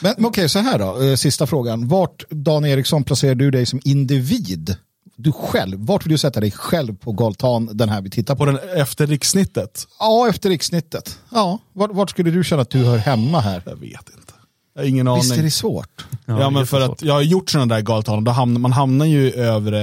Men, 0.01 0.13
men 0.17 0.25
okej, 0.25 0.49
så 0.49 0.59
här 0.59 0.79
då. 0.79 1.01
Eh, 1.01 1.15
Sista 1.15 1.47
frågan. 1.47 1.87
Vart, 1.87 2.23
Dan 2.29 2.65
Eriksson, 2.65 3.03
placerar 3.03 3.35
du 3.35 3.51
dig 3.51 3.65
som 3.65 3.79
individ? 3.83 4.75
Du 5.15 5.31
själv, 5.31 5.79
vart 5.79 6.05
vill 6.05 6.11
du 6.11 6.17
sätta 6.17 6.39
dig 6.39 6.51
själv 6.51 6.95
på 6.97 7.11
galtan 7.11 7.69
den 7.73 7.89
här 7.89 8.01
vi 8.01 8.09
tittar 8.09 8.35
på? 8.35 8.39
på 8.39 8.45
den, 8.45 8.59
efter 8.75 9.07
rikssnittet? 9.07 9.87
Ja, 9.99 10.29
efter 10.29 10.49
rikssnittet. 10.49 11.19
Ja, 11.31 11.59
vart, 11.73 11.91
vart 11.93 12.09
skulle 12.09 12.31
du 12.31 12.43
känna 12.43 12.61
att 12.61 12.69
du 12.69 12.77
hör 12.85 12.97
hemma 12.97 13.39
här? 13.39 13.61
Jag 13.65 13.75
vet 13.75 13.89
inte. 13.91 14.33
Jag 14.75 14.81
har 14.81 14.87
ingen 14.87 15.13
Visst 15.15 15.29
är 15.31 15.33
aning. 15.33 15.45
det 15.45 15.51
svårt? 15.51 16.05
Ja, 16.25 16.47
är 16.47 16.49
men 16.49 16.67
för 16.67 16.81
att 16.81 17.01
jag 17.01 17.13
har 17.13 17.21
gjort 17.21 17.49
sådana 17.49 17.75
där 17.75 17.81
galtal, 17.81 18.23
då 18.23 18.31
hamnar, 18.31 18.59
man 18.59 18.71
hamnar 18.73 19.05
ju 19.05 19.31
övre 19.31 19.81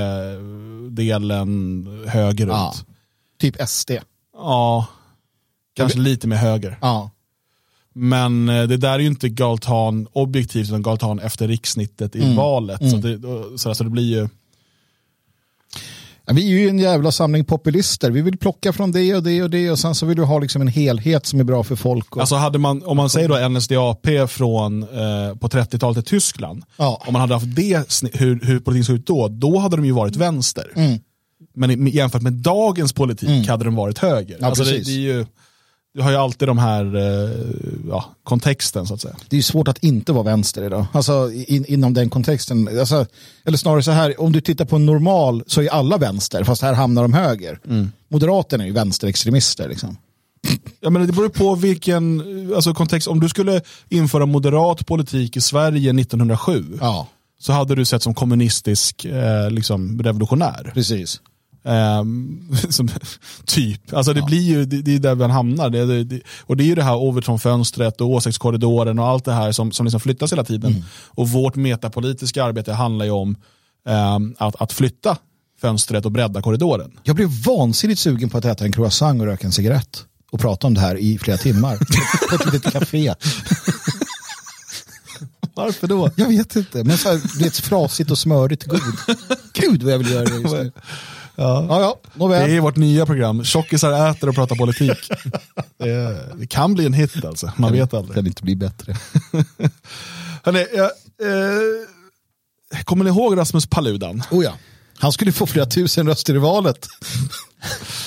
delen 0.90 1.86
högerut. 2.08 2.50
Ja. 2.52 2.74
Ja, 2.76 2.84
Typ 3.40 3.56
SD. 3.68 3.90
kanske 5.76 5.98
lite 5.98 6.28
mer 6.28 6.36
höger. 6.36 6.78
Ja. 6.80 7.10
Men 7.94 8.48
eh, 8.48 8.62
det 8.62 8.76
där 8.76 8.92
är 8.94 8.98
ju 8.98 9.06
inte 9.06 9.28
galtan 9.28 10.08
objektivt, 10.12 10.68
utan 10.68 10.82
galtan 10.82 11.18
efter 11.18 11.48
rikssnittet 11.48 12.16
i 12.16 12.22
Mm. 12.22 12.36
valet. 12.36 12.90
Så, 12.90 12.96
det, 12.96 13.20
så, 13.58 13.74
så 13.74 13.84
det 13.84 13.90
blir 13.90 14.18
ju... 14.20 14.28
Vi 16.32 16.44
är 16.54 16.58
ju 16.60 16.68
en 16.68 16.78
jävla 16.78 17.12
samling 17.12 17.44
populister. 17.44 18.10
Vi 18.10 18.20
vill 18.22 18.38
plocka 18.38 18.72
från 18.72 18.92
det 18.92 19.14
och 19.14 19.22
det 19.22 19.42
och 19.42 19.50
det 19.50 19.70
och 19.70 19.78
sen 19.78 19.94
så 19.94 20.06
vill 20.06 20.16
du 20.16 20.22
ha 20.24 20.38
liksom 20.38 20.62
en 20.62 20.68
helhet 20.68 21.26
som 21.26 21.40
är 21.40 21.44
bra 21.44 21.64
för 21.64 21.76
folk. 21.76 22.16
Och... 22.16 22.20
Alltså 22.20 22.34
hade 22.34 22.58
man, 22.58 22.82
om 22.84 22.96
man 22.96 23.10
säger 23.10 23.28
då 23.28 23.48
NSDAP 23.48 24.06
från, 24.30 24.82
eh, 24.82 25.36
på 25.40 25.48
30-talet 25.48 25.98
i 25.98 26.02
Tyskland, 26.08 26.62
Ja. 26.76 27.02
om 27.06 27.12
man 27.12 27.20
hade 27.20 27.34
haft 27.34 27.56
det, 27.56 27.82
hur, 28.14 28.40
hur 28.46 28.60
politiken 28.60 28.84
såg 28.84 28.96
ut 28.96 29.06
då, 29.06 29.28
då 29.28 29.58
hade 29.58 29.76
de 29.76 29.84
ju 29.84 29.92
varit 29.92 30.16
vänster. 30.16 30.98
Men 31.54 31.88
i- 31.88 31.90
jämfört 31.90 32.22
med 32.22 32.32
dagens 32.32 32.92
politik 32.92 33.48
hade 33.48 33.64
de 33.64 33.74
varit 33.74 33.98
höger. 33.98 34.36
Ja, 34.40 34.46
alltså 34.46 34.64
det, 34.64 34.70
det, 34.70 34.90
är 34.90 34.98
ju, 34.98 35.26
du 35.94 36.03
har 36.03 36.11
ju 36.11 36.16
alltid 36.16 36.48
de 36.48 36.59
här 36.59 36.96
eh, 36.96 37.31
ja, 37.88 38.05
kontexten 38.22 38.87
så 38.87 38.94
att 38.94 39.00
säga. 39.00 39.16
det 39.29 39.37
är 39.37 39.38
ju 39.38 39.42
svårt 39.42 39.68
att 39.68 39.79
inte 39.79 40.12
vara 40.12 40.24
vänster 40.24 40.62
idag. 40.66 40.87
Alltså 40.92 41.33
in, 41.33 41.64
inom 41.68 41.94
den 41.94 42.11
kontexten. 42.11 42.79
Alltså, 42.79 43.07
eller 43.44 43.59
snarare 43.59 43.83
så 43.83 43.90
här, 43.90 44.20
om 44.20 44.33
du 44.33 44.40
tittar 44.40 44.64
på 44.64 44.76
en 44.76 44.87
normal 44.87 45.42
så 45.46 45.62
är 45.62 45.68
alla 45.68 45.96
vänster, 45.96 46.44
fast 46.44 46.62
här 46.62 46.72
hamnar 46.74 47.03
de 47.03 47.12
höger. 47.12 47.61
Moderaterna 48.09 48.64
är 48.64 48.68
ju 48.68 48.72
vänsterextremister. 48.74 49.68
Liksom. 49.68 49.96
Ja, 50.81 50.90
men 50.90 51.07
det 51.07 51.12
beror 51.12 51.29
på 51.29 51.55
vilken 51.55 52.22
alltså, 52.55 52.74
kontext. 52.74 53.09
Om 53.09 53.20
du 53.20 53.29
skulle 53.29 53.61
införa 53.88 54.26
moderat 54.26 54.87
politik 54.87 55.37
i 55.37 55.40
Sverige 55.40 55.90
1907 56.00 56.79
Ja, 56.81 57.07
så 57.38 57.53
hade 57.53 57.74
du 57.74 57.85
sett 57.85 58.03
som 58.03 58.14
kommunistisk 58.14 59.05
eh, 59.05 59.50
liksom, 59.50 60.03
revolutionär. 60.03 60.70
precis. 60.74 61.20
Ehm, 61.64 62.48
som, 62.70 62.88
typ. 63.44 63.94
Alltså 63.94 64.12
det 64.12 64.22
blir 64.22 64.42
ju, 64.42 64.64
det, 64.64 64.82
det 64.82 64.94
är 64.94 64.98
där 64.98 65.14
man 65.14 65.30
hamnar. 65.30 65.70
Det, 65.70 66.04
det, 66.04 66.20
och 66.40 66.56
det 66.56 66.64
är 66.64 66.66
ju 66.66 66.74
det 66.74 66.82
här 66.82 66.96
Overton-fönstret 66.96 68.00
och 68.00 68.10
åsiktskorridoren 68.10 68.98
och 68.98 69.06
allt 69.06 69.24
det 69.24 69.32
här 69.32 69.52
som, 69.52 69.72
som 69.72 69.86
liksom 69.86 70.00
flyttas 70.00 70.32
hela 70.32 70.44
tiden. 70.44 70.84
Och 71.06 71.28
vårt 71.28 71.56
metapolitiska 71.56 72.44
arbete 72.44 72.72
handlar 72.72 73.04
ju 73.04 73.10
om 73.10 73.36
ehm, 73.88 74.34
att, 74.38 74.62
att 74.62 74.72
flytta 74.72 75.16
fönstret 75.60 76.04
och 76.04 76.12
bredda 76.12 76.42
korridoren. 76.42 76.90
Jag 77.02 77.16
blev 77.16 77.28
vansinnigt 77.46 78.00
sugen 78.00 78.30
på 78.30 78.38
att 78.38 78.44
äta 78.44 78.64
en 78.64 78.72
croissant 78.72 79.20
och 79.20 79.26
röka 79.26 79.46
en 79.46 79.52
cigarett. 79.52 80.04
Och 80.32 80.40
prata 80.40 80.66
om 80.66 80.74
det 80.74 80.80
här 80.80 80.96
i 80.96 81.18
flera 81.18 81.36
timmar. 81.36 81.76
på 82.28 82.34
ett 82.34 82.52
litet 82.52 82.72
café. 82.72 83.14
Varför 85.54 85.86
då? 85.86 86.10
Jag 86.16 86.28
vet 86.28 86.56
inte, 86.56 86.84
men 86.84 86.98
så 86.98 87.08
här, 87.08 87.20
det 87.38 87.44
är 87.44 87.48
ett 87.48 87.56
frasigt 87.56 88.10
och 88.10 88.18
smörigt 88.18 88.64
god. 88.64 88.80
Gud 89.52 89.82
vad 89.82 89.92
jag 89.92 89.98
vill 89.98 90.10
göra 90.10 90.24
det 90.24 90.36
just 90.36 90.54
nu. 90.54 90.72
Ja. 91.40 91.66
Ja, 91.68 91.81
ja, 91.81 92.00
nåväl. 92.14 92.50
Det 92.50 92.57
är 92.57 92.61
vårt 92.61 92.76
nya 92.76 93.07
program. 93.07 93.44
Tjockisar 93.44 94.11
äter 94.11 94.29
och 94.29 94.35
pratar 94.35 94.57
politik. 94.57 94.98
Det, 95.79 96.26
det 96.37 96.46
kan 96.46 96.74
bli 96.74 96.87
en 96.87 96.92
hit 96.92 97.24
alltså. 97.24 97.53
Man 97.57 97.72
vet 97.72 97.94
aldrig. 97.94 98.14
kan 98.14 98.26
inte 98.26 98.42
bli 98.42 98.57
bättre. 98.57 98.96
Hörrni, 100.44 100.66
jag, 100.74 100.85
eh, 100.85 102.83
kommer 102.85 103.05
ni 103.05 103.11
ihåg 103.11 103.37
Rasmus 103.37 103.66
Paludan? 103.66 104.22
Oh 104.31 104.44
ja. 104.44 104.53
Han 104.98 105.12
skulle 105.12 105.33
få 105.33 105.46
flera 105.46 105.66
tusen 105.66 106.07
röster 106.07 106.35
i 106.35 106.38
valet. 106.38 106.87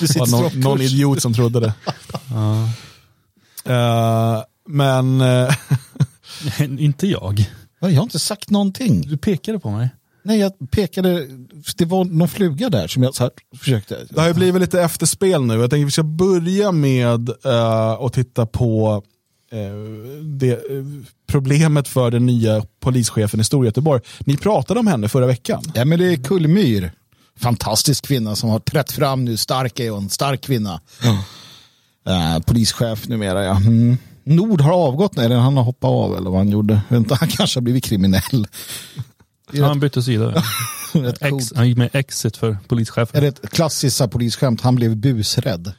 Var 0.16 0.30
någon, 0.30 0.60
någon 0.60 0.80
idiot 0.80 1.22
som 1.22 1.34
trodde 1.34 1.60
det. 1.60 1.72
Eh, 3.72 4.42
men 4.68 5.20
eh, 5.20 5.54
Inte 6.78 7.06
jag. 7.06 7.50
Ja, 7.80 7.90
Jag 7.90 7.96
har 7.96 8.02
inte 8.02 8.18
sagt 8.18 8.50
någonting. 8.50 9.00
Du 9.08 9.16
pekade 9.16 9.58
på 9.58 9.70
mig. 9.70 9.88
Nej, 10.24 10.38
jag 10.38 10.70
pekade. 10.70 11.28
Det 11.76 11.84
var 11.84 12.04
någon 12.04 12.28
fluga 12.28 12.70
där 12.70 12.88
som 12.88 13.02
jag 13.02 13.14
så 13.14 13.22
här 13.22 13.32
försökte. 13.58 14.06
det 14.10 14.20
har 14.20 14.28
ju 14.28 14.34
blivit 14.34 14.60
lite 14.60 14.82
efterspel 14.82 15.42
nu. 15.42 15.54
Jag 15.54 15.70
tänker 15.70 15.84
vi 15.84 15.90
ska 15.90 16.02
börja 16.02 16.72
med 16.72 17.28
uh, 17.28 17.52
att 17.90 18.12
titta 18.12 18.46
på 18.46 19.02
eh, 19.52 19.58
det, 20.22 20.52
eh, 20.52 20.84
problemet 21.26 21.88
för 21.88 22.10
den 22.10 22.26
nya 22.26 22.62
polischefen 22.80 23.40
i 23.40 23.44
Storgöteborg. 23.44 24.00
Ni 24.20 24.36
pratade 24.36 24.80
om 24.80 24.86
henne 24.86 25.08
förra 25.08 25.26
veckan. 25.26 25.62
Ja, 25.74 25.84
men 25.84 25.98
det 25.98 26.12
är 26.12 26.16
Kullmyr. 26.16 26.92
Fantastisk 27.40 28.06
kvinna 28.06 28.36
som 28.36 28.50
har 28.50 28.58
trätt 28.58 28.92
fram 28.92 29.24
nu. 29.24 29.36
Stark 29.36 29.80
är 29.80 29.90
hon. 29.90 30.10
Stark 30.10 30.40
kvinna. 30.40 30.80
Eh, 32.06 32.38
polischef 32.38 33.08
numera, 33.08 33.44
ja. 33.44 33.56
Mm. 33.56 33.96
Nord 34.24 34.60
har 34.60 34.72
avgått, 34.72 35.16
nej, 35.16 35.32
han 35.32 35.56
har 35.56 35.64
hoppat 35.64 35.88
av 35.88 36.16
eller 36.16 36.30
vad 36.30 36.38
han 36.38 36.48
gjorde. 36.48 36.80
Inte, 36.90 37.14
Han 37.14 37.28
kanske 37.28 37.56
har 37.56 37.62
blivit 37.62 37.84
kriminell. 37.84 38.46
Är 39.52 39.62
Han 39.62 39.80
bytte 39.80 40.02
sida. 40.02 40.42
rätt 40.92 41.22
Ex, 41.22 41.52
han 41.56 41.68
gick 41.68 41.78
med 41.78 41.90
exit 41.92 42.36
för 42.36 42.50
Är 42.50 42.56
polischefen. 42.68 43.20
det 43.20 43.28
ett 43.28 43.50
klassiskt 43.50 44.10
polisskämt? 44.10 44.60
Han 44.60 44.74
blev 44.74 44.96
busrädd. 44.96 45.72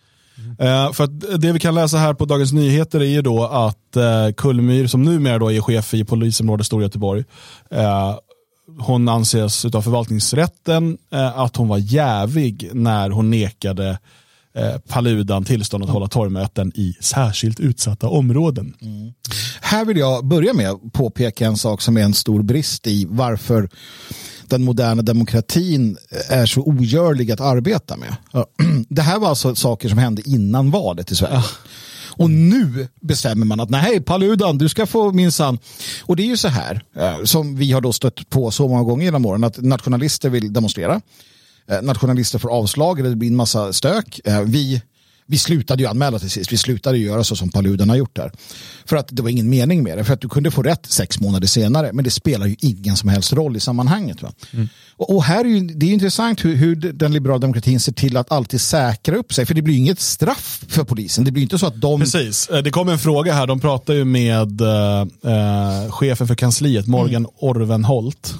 Eh, 0.60 0.92
för 0.94 1.04
att 1.04 1.42
det 1.42 1.52
vi 1.52 1.60
kan 1.60 1.76
läsa 1.76 1.98
här 1.98 2.14
på 2.14 2.26
Dagens 2.26 2.54
Nyheter 2.54 3.00
är 3.00 3.06
ju 3.06 3.22
då 3.22 3.44
att 3.46 3.98
uh, 3.98 4.34
Kullmyr, 4.34 4.88
som 4.88 5.04
numera 5.04 5.40
då 5.40 5.52
är 5.52 5.62
chef 5.62 5.94
i 5.94 6.04
polisområdet 6.04 6.66
Storgöteborg, 6.66 7.24
uh, 7.74 8.18
hon 8.80 9.10
anses 9.10 9.66
av 9.66 9.82
förvaltningsrätten 9.82 10.98
eh, 11.12 11.40
att 11.40 11.56
hon 11.56 11.68
var 11.68 11.78
jävig 11.78 12.70
när 12.74 13.10
hon 13.10 13.30
nekade 13.30 14.00
eh, 14.56 14.78
Paludan 14.88 15.44
tillstånd 15.44 15.84
att 15.84 15.90
hålla 15.90 16.08
torgmöten 16.08 16.72
i 16.76 16.98
särskilt 17.02 17.60
utsatta 17.60 18.08
områden. 18.08 18.74
Här 19.62 19.86
vill 19.86 19.98
jag 19.98 20.26
börja 20.26 20.54
med 20.54 20.70
att 20.70 20.94
påpeka 20.94 21.46
en 21.46 21.58
sak 21.58 21.82
som 21.82 21.98
är 21.98 22.02
en 22.02 22.14
stor 22.14 22.44
brist 22.44 22.88
i 22.88 23.06
varför 23.10 23.70
den 24.48 24.64
moderna 24.64 25.02
demokratin 25.02 25.98
är 26.30 26.46
så 26.46 26.62
ogörlig 26.62 27.32
att 27.32 27.42
arbeta 27.42 27.98
med. 27.98 28.16
Det 28.90 29.02
här 29.02 29.20
var 29.20 29.30
alltså 29.30 29.56
saker 29.56 29.90
som 29.90 29.98
hände 29.98 30.30
innan 30.30 30.72
valet 30.72 31.12
i 31.12 31.16
Sverige. 31.16 31.44
Och 32.18 32.30
nu 32.30 32.88
bestämmer 33.02 33.46
man 33.46 33.60
att 33.60 33.70
nej, 33.70 34.02
Paludan, 34.02 34.58
du 34.58 34.70
ska 34.70 34.86
få 34.86 35.12
minsann. 35.12 35.60
Och 36.04 36.16
det 36.16 36.24
är 36.24 36.28
ju 36.28 36.38
så 36.38 36.48
här, 36.48 36.84
eh, 36.96 37.24
som 37.24 37.56
vi 37.56 37.72
har 37.72 37.82
då 37.82 37.94
stött 37.94 38.30
på 38.30 38.52
så 38.52 38.68
många 38.68 38.84
gånger 38.84 39.06
genom 39.06 39.26
åren, 39.26 39.44
att 39.44 39.58
nationalister 39.62 40.30
vill 40.30 40.54
demonstrera. 40.54 41.02
Eh, 41.72 41.82
Nationalister 41.82 42.40
får 42.40 42.50
avslag, 42.50 43.00
eller 43.00 43.10
det 43.10 43.16
blir 43.16 43.30
en 43.30 43.36
massa 43.36 43.74
stök. 43.74 44.20
Eh, 44.26 44.42
Vi, 44.42 44.82
vi 45.28 45.38
slutade 45.38 45.84
ju 45.84 45.90
anmäla 45.90 46.20
till 46.20 46.30
sist, 46.30 46.52
vi 46.52 46.58
slutade 46.58 46.98
göra 46.98 47.24
så 47.24 47.36
som 47.36 47.50
Paludan 47.50 47.90
har 47.90 47.96
gjort 47.96 48.16
där. 48.16 48.32
För 48.86 48.96
att 48.98 49.08
det 49.12 49.22
var 49.22 49.30
ingen 49.30 49.50
mening 49.50 49.84
med 49.84 49.98
det, 49.98 50.04
för 50.04 50.14
att 50.14 50.22
du 50.22 50.30
kunde 50.30 50.52
få 50.52 50.62
rätt 50.64 50.86
sex 50.86 51.20
månader 51.20 51.48
senare, 51.48 51.94
men 51.94 52.04
det 52.04 52.12
spelar 52.12 52.46
ju 52.46 52.56
ingen 52.60 52.96
som 52.98 53.10
helst 53.10 53.34
roll 53.34 53.58
i 53.58 53.60
sammanhanget. 53.60 54.22
Va? 54.22 54.32
Och, 54.98 55.16
och 55.16 55.24
här 55.24 55.46
är 55.46 55.50
ju, 55.50 55.60
det 55.60 55.86
är 55.86 55.94
intressant 55.94 56.46
hur, 56.46 56.56
hur 56.56 56.76
den 56.76 57.14
liberala 57.14 57.40
demokratin 57.40 57.80
ser 57.80 57.92
till 57.92 58.18
att 58.18 58.32
alltid 58.32 58.62
säkra 58.62 59.16
upp 59.18 59.34
sig, 59.34 59.46
för 59.46 59.54
det 59.54 59.62
blir 59.62 59.74
ju 59.74 59.80
inget 59.80 60.00
straff 60.00 60.64
för 60.68 60.84
polisen. 60.84 61.24
Det 61.26 61.32
blir 61.32 61.42
ju 61.42 61.46
inte 61.46 61.58
så 61.60 61.68
att 61.68 61.82
de... 61.82 62.00
Precis, 62.00 62.50
Eh, 62.50 62.58
det 62.58 62.70
kom 62.72 62.90
en 62.90 63.00
fråga 63.00 63.34
här. 63.34 63.48
De 63.48 63.60
pratar 63.60 63.94
ju 63.94 64.06
med 64.06 64.62
eh, 64.62 65.92
chefen 65.92 66.28
för 66.28 66.36
kansliet, 66.36 66.88
Morgan 66.88 67.28
Orvenholt. 67.40 68.34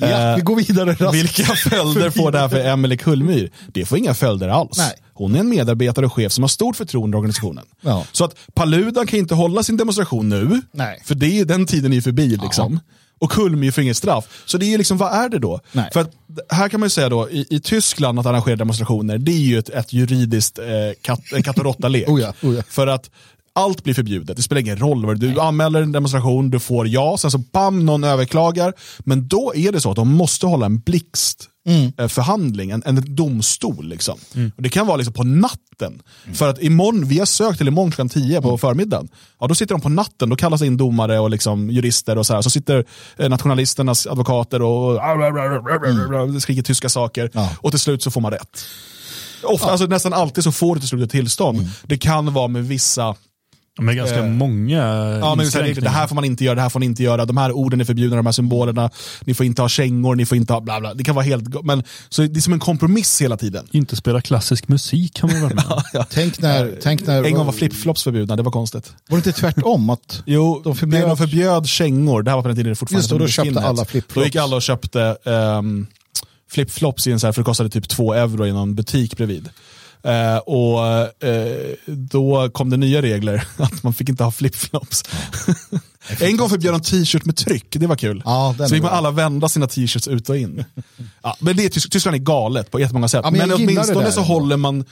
Ja, 0.00 0.30
Eh, 0.30 0.36
vi 0.36 0.42
går 0.42 0.56
vidare 0.56 0.94
raskt. 0.94 1.14
Vilka 1.14 1.44
följder 1.54 2.10
får 2.10 2.32
det 2.32 2.38
här 2.38 2.48
för 2.48 2.60
Emelie 2.60 2.98
Kullmyr? 2.98 3.50
Det 3.72 3.84
får 3.84 3.98
inga 3.98 4.14
följder 4.14 4.48
alls. 4.48 4.78
Nej. 4.78 4.92
Hon 5.14 5.34
är 5.34 5.40
en 5.40 5.48
medarbetare 5.48 6.06
och 6.06 6.12
chef 6.12 6.32
som 6.32 6.42
har 6.44 6.48
stort 6.48 6.76
förtroende 6.76 7.16
i 7.16 7.18
organisationen. 7.18 7.64
Ja. 7.80 8.04
Så 8.12 8.24
att 8.24 8.34
Paludan 8.54 9.06
kan 9.06 9.18
inte 9.18 9.34
hålla 9.34 9.62
sin 9.62 9.76
demonstration 9.76 10.28
nu, 10.28 10.62
Nej. 10.72 11.02
för 11.04 11.14
det 11.14 11.40
är, 11.40 11.44
den 11.44 11.66
tiden 11.66 11.92
är 11.92 11.96
ju 11.96 12.02
förbi. 12.02 12.36
Liksom. 12.42 12.80
Och 13.20 13.30
Kullmyr 13.30 13.70
får 13.70 13.82
inget 13.82 13.96
straff. 13.96 14.42
Så 14.46 14.58
det 14.58 14.74
är 14.74 14.78
liksom, 14.78 14.98
vad 14.98 15.12
är 15.12 15.28
det 15.28 15.38
då? 15.38 15.60
Nej. 15.72 15.90
För 15.92 16.00
att, 16.00 16.10
här 16.48 16.68
kan 16.68 16.80
man 16.80 16.86
ju 16.86 16.90
säga 16.90 17.08
då, 17.08 17.30
i, 17.30 17.46
i 17.50 17.60
Tyskland 17.60 18.18
att 18.18 18.26
arrangera 18.26 18.56
demonstrationer, 18.56 19.18
det 19.18 19.32
är 19.32 19.38
ju 19.38 19.58
ett, 19.58 19.68
ett 19.68 19.92
juridiskt 19.92 20.58
eh, 20.58 20.64
katt, 21.42 21.58
och 21.58 21.64
råtta-lek. 21.64 22.08
Oh 22.08 22.20
ja, 22.20 22.32
oh 22.42 22.54
ja. 22.54 22.62
För 22.68 22.86
att 22.86 23.10
allt 23.54 23.84
blir 23.84 23.94
förbjudet. 23.94 24.36
Det 24.36 24.42
spelar 24.42 24.60
ingen 24.60 24.78
roll. 24.78 25.06
vad 25.06 25.20
Du 25.20 25.40
anmäler 25.40 25.82
en 25.82 25.92
demonstration, 25.92 26.50
du 26.50 26.60
får 26.60 26.88
ja, 26.88 27.16
sen 27.18 27.30
så 27.30 27.38
bam, 27.38 27.86
någon 27.86 28.04
överklagar. 28.04 28.72
Men 28.98 29.28
då 29.28 29.52
är 29.54 29.72
det 29.72 29.80
så 29.80 29.90
att 29.90 29.96
de 29.96 30.08
måste 30.14 30.46
hålla 30.46 30.66
en 30.66 30.78
blixt 30.78 31.48
Mm. 31.66 31.92
eh, 31.98 32.08
förhandling, 32.08 32.70
en, 32.70 32.82
en 32.86 33.14
domstol. 33.14 33.88
Liksom. 33.88 34.18
Och 34.56 34.62
det 34.62 34.68
kan 34.68 34.86
vara 34.86 34.96
liksom 34.96 35.14
på 35.14 35.24
natten. 35.24 36.02
För 36.34 36.48
att 36.48 36.62
imorgon, 36.62 37.04
vi 37.08 37.18
har 37.18 37.26
sökt 37.26 37.58
till 37.58 37.68
imorgon 37.68 37.90
klockan 37.90 38.08
10 38.08 38.40
på 38.42 38.48
Mm. 38.48 38.58
förmiddagen. 38.58 39.08
Ja, 39.40 39.46
då 39.46 39.54
sitter 39.54 39.74
de 39.74 39.80
på 39.80 39.88
natten, 39.88 40.28
då 40.28 40.36
kallas 40.36 40.62
in 40.62 40.76
domare 40.76 41.18
och 41.18 41.30
liksom 41.30 41.70
jurister 41.70 42.18
och 42.18 42.26
så 42.26 42.34
här. 42.34 42.42
Så 42.42 42.50
sitter 42.50 42.84
eh, 43.16 43.28
nationalisternas 43.28 44.06
advokater 44.06 44.62
och 44.62 45.00
skriker 46.42 46.62
tyska 46.62 46.88
saker. 46.88 47.22
Mm. 47.22 47.30
Ja. 47.34 47.50
Och 47.60 47.70
till 47.70 47.80
slut 47.80 48.02
så 48.02 48.10
får 48.10 48.20
man 48.20 48.30
rätt. 48.30 48.64
Ofta, 49.42 49.70
alltså, 49.70 49.86
nästan 49.86 50.12
alltid 50.12 50.44
så 50.44 50.52
får 50.52 50.74
du 50.74 50.80
till 50.80 50.88
slut 50.88 51.02
ett 51.04 51.10
tillstånd. 51.10 51.58
Mm. 51.58 51.70
Det 51.82 51.98
kan 51.98 52.32
vara 52.32 52.48
med 52.48 52.68
vissa 52.68 53.14
Med 53.78 53.96
ganska 53.96 54.18
Eh, 54.18 54.26
många 54.26 54.76
Ja, 54.78 55.28
men 55.28 55.38
det 55.38 55.44
inskränkningar. 55.44 55.90
här 55.90 56.06
får 56.06 56.14
man 56.14 56.24
inte 56.24 56.44
göra, 56.44 56.54
det 56.54 56.60
här 56.62 56.68
får 56.68 56.80
ni 56.80 56.86
inte 56.86 57.02
göra, 57.02 57.24
de 57.24 57.36
här 57.36 57.52
orden 57.52 57.80
är 57.80 57.84
förbjudna, 57.84 58.16
de 58.16 58.26
här 58.26 58.32
symbolerna, 58.32 58.90
ni 59.24 59.34
får 59.34 59.46
inte 59.46 59.62
ha 59.62 59.68
kängor, 59.68 60.14
ni 60.14 60.26
får 60.26 60.36
inte 60.36 60.52
ha 60.52 60.60
bla 60.60 60.80
bla. 60.80 60.94
Det 60.94 61.04
kan 61.04 61.14
vara 61.14 61.24
helt 61.24 61.64
men 61.64 61.82
Så 62.08 62.22
det 62.22 62.36
är 62.36 62.40
som 62.40 62.52
en 62.52 62.58
kompromiss 62.60 63.22
hela 63.22 63.36
tiden. 63.36 63.66
Inte 63.70 63.96
spela 63.96 64.20
klassisk 64.20 64.68
musik 64.68 65.20
har 65.20 65.28
man 65.28 65.40
varit 65.42 65.54
med 65.54 65.64
om. 65.70 66.04
Tänk 66.10 66.40
när, 66.40 66.76
tänk 66.82 67.06
när 67.06 67.24
En 67.24 67.34
gång 67.34 67.46
var 67.46 67.52
flipflops 67.52 68.02
förbjudna, 68.04 68.36
det 68.36 68.42
var 68.42 68.52
konstigt. 68.52 68.92
Var 69.08 69.16
det 69.16 69.28
inte 69.28 69.40
tvärtom? 69.40 69.90
Att 69.90 70.22
Jo, 70.26 70.54
De 70.64 70.70
de 70.70 70.76
förbjöd- 70.76 71.08
de 71.08 71.16
förbjöd 71.16 71.66
kängor, 71.66 72.22
det 72.22 72.30
här 72.30 72.36
var 72.36 72.42
på 72.42 72.48
den 72.48 72.56
tiden 72.56 72.70
det 72.70 72.76
fortfarande 72.76 73.02
Just 73.02 73.10
det, 73.10 73.18
då 73.18 73.26
köpte 73.28 73.60
alla 73.66 73.84
flipflops. 73.84 74.14
Då 74.14 74.24
gick 74.24 74.36
alla 74.36 74.56
och 74.56 74.62
köpte 74.62 75.16
um, 75.24 75.86
flipflops 76.50 77.06
i 77.06 77.12
en 77.12 77.20
så 77.20 77.26
här, 77.26 77.32
för 77.32 77.40
det 77.40 77.44
kostade 77.44 77.70
typ 77.70 77.88
två 77.88 78.14
euro 78.14 78.46
i 78.46 78.52
någon 78.52 78.74
butik 78.74 79.16
bredvid. 79.16 79.48
Eh, 80.02 80.36
och 80.36 80.86
eh, 81.24 81.74
då 81.86 82.50
kom 82.52 82.70
det 82.70 82.76
nya 82.76 83.02
regler, 83.02 83.44
att 83.56 83.82
man 83.82 83.92
fick 83.92 84.08
inte 84.08 84.24
ha 84.24 84.30
flipflops. 84.30 85.02
En 86.20 86.36
gång 86.36 86.48
förbjöd 86.48 86.74
de 86.74 86.80
t-shirt 86.80 87.24
med 87.24 87.36
tryck, 87.36 87.66
det 87.70 87.86
var 87.86 87.96
kul. 87.96 88.22
Ja, 88.24 88.54
så 88.58 88.68
fick 88.68 88.82
man 88.82 88.92
alla 88.92 89.10
vända 89.10 89.48
sina 89.48 89.66
t-shirts 89.66 90.08
ut 90.08 90.28
och 90.28 90.36
in. 90.36 90.64
Ja, 91.22 91.36
men 91.40 91.56
det 91.56 91.68
Tyskland 91.68 92.14
är 92.14 92.18
galet 92.18 92.70
på 92.70 92.80
jättemånga 92.80 93.08
sätt. 93.08 93.20
Ja, 93.24 93.30
men 93.30 93.48
men 93.48 93.52
åtminstone 93.52 94.12
så 94.12 94.20
håller 94.20 94.56
man, 94.56 94.84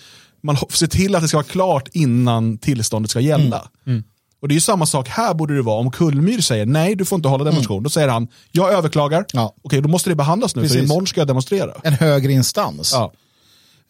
man 0.43 0.57
ser 0.71 0.87
till 0.87 1.15
att 1.15 1.23
det 1.23 1.29
ska 1.29 1.37
vara 1.37 1.47
klart 1.47 1.89
innan 1.93 2.59
tillståndet 2.59 3.11
ska 3.11 3.21
gälla. 3.21 3.69
Mm. 3.87 4.03
Och 4.41 4.49
det 4.49 4.53
är 4.53 4.55
ju 4.55 4.61
samma 4.61 4.87
sak 4.87 5.09
här 5.09 5.35
borde 5.35 5.57
det 5.57 5.63
vara. 5.63 5.79
Om 5.79 5.91
Kullmyr 5.91 6.41
säger 6.41 6.67
nej, 6.67 6.95
du 6.95 7.05
får 7.05 7.17
inte 7.17 7.29
hålla 7.29 7.45
demonstration. 7.45 7.83
Då 7.83 7.91
säger 7.91 8.09
han, 8.09 8.29
jag 8.53 8.73
överklagar. 8.73 9.19
Mm. 9.19 9.27
Ja. 9.33 9.55
Okej, 9.63 9.81
då 9.81 9.89
måste 9.89 10.11
det 10.11 10.17
behandlas 10.17 10.57
nu, 10.57 10.63
för 10.63 10.69
Precis. 10.69 10.85
imorgon 10.85 11.07
ska 11.07 11.21
jag 11.21 11.29
demonstrera. 11.29 11.73
En 11.83 11.93
högre 11.93 12.33
instans. 12.33 12.93
Ja. 12.93 13.13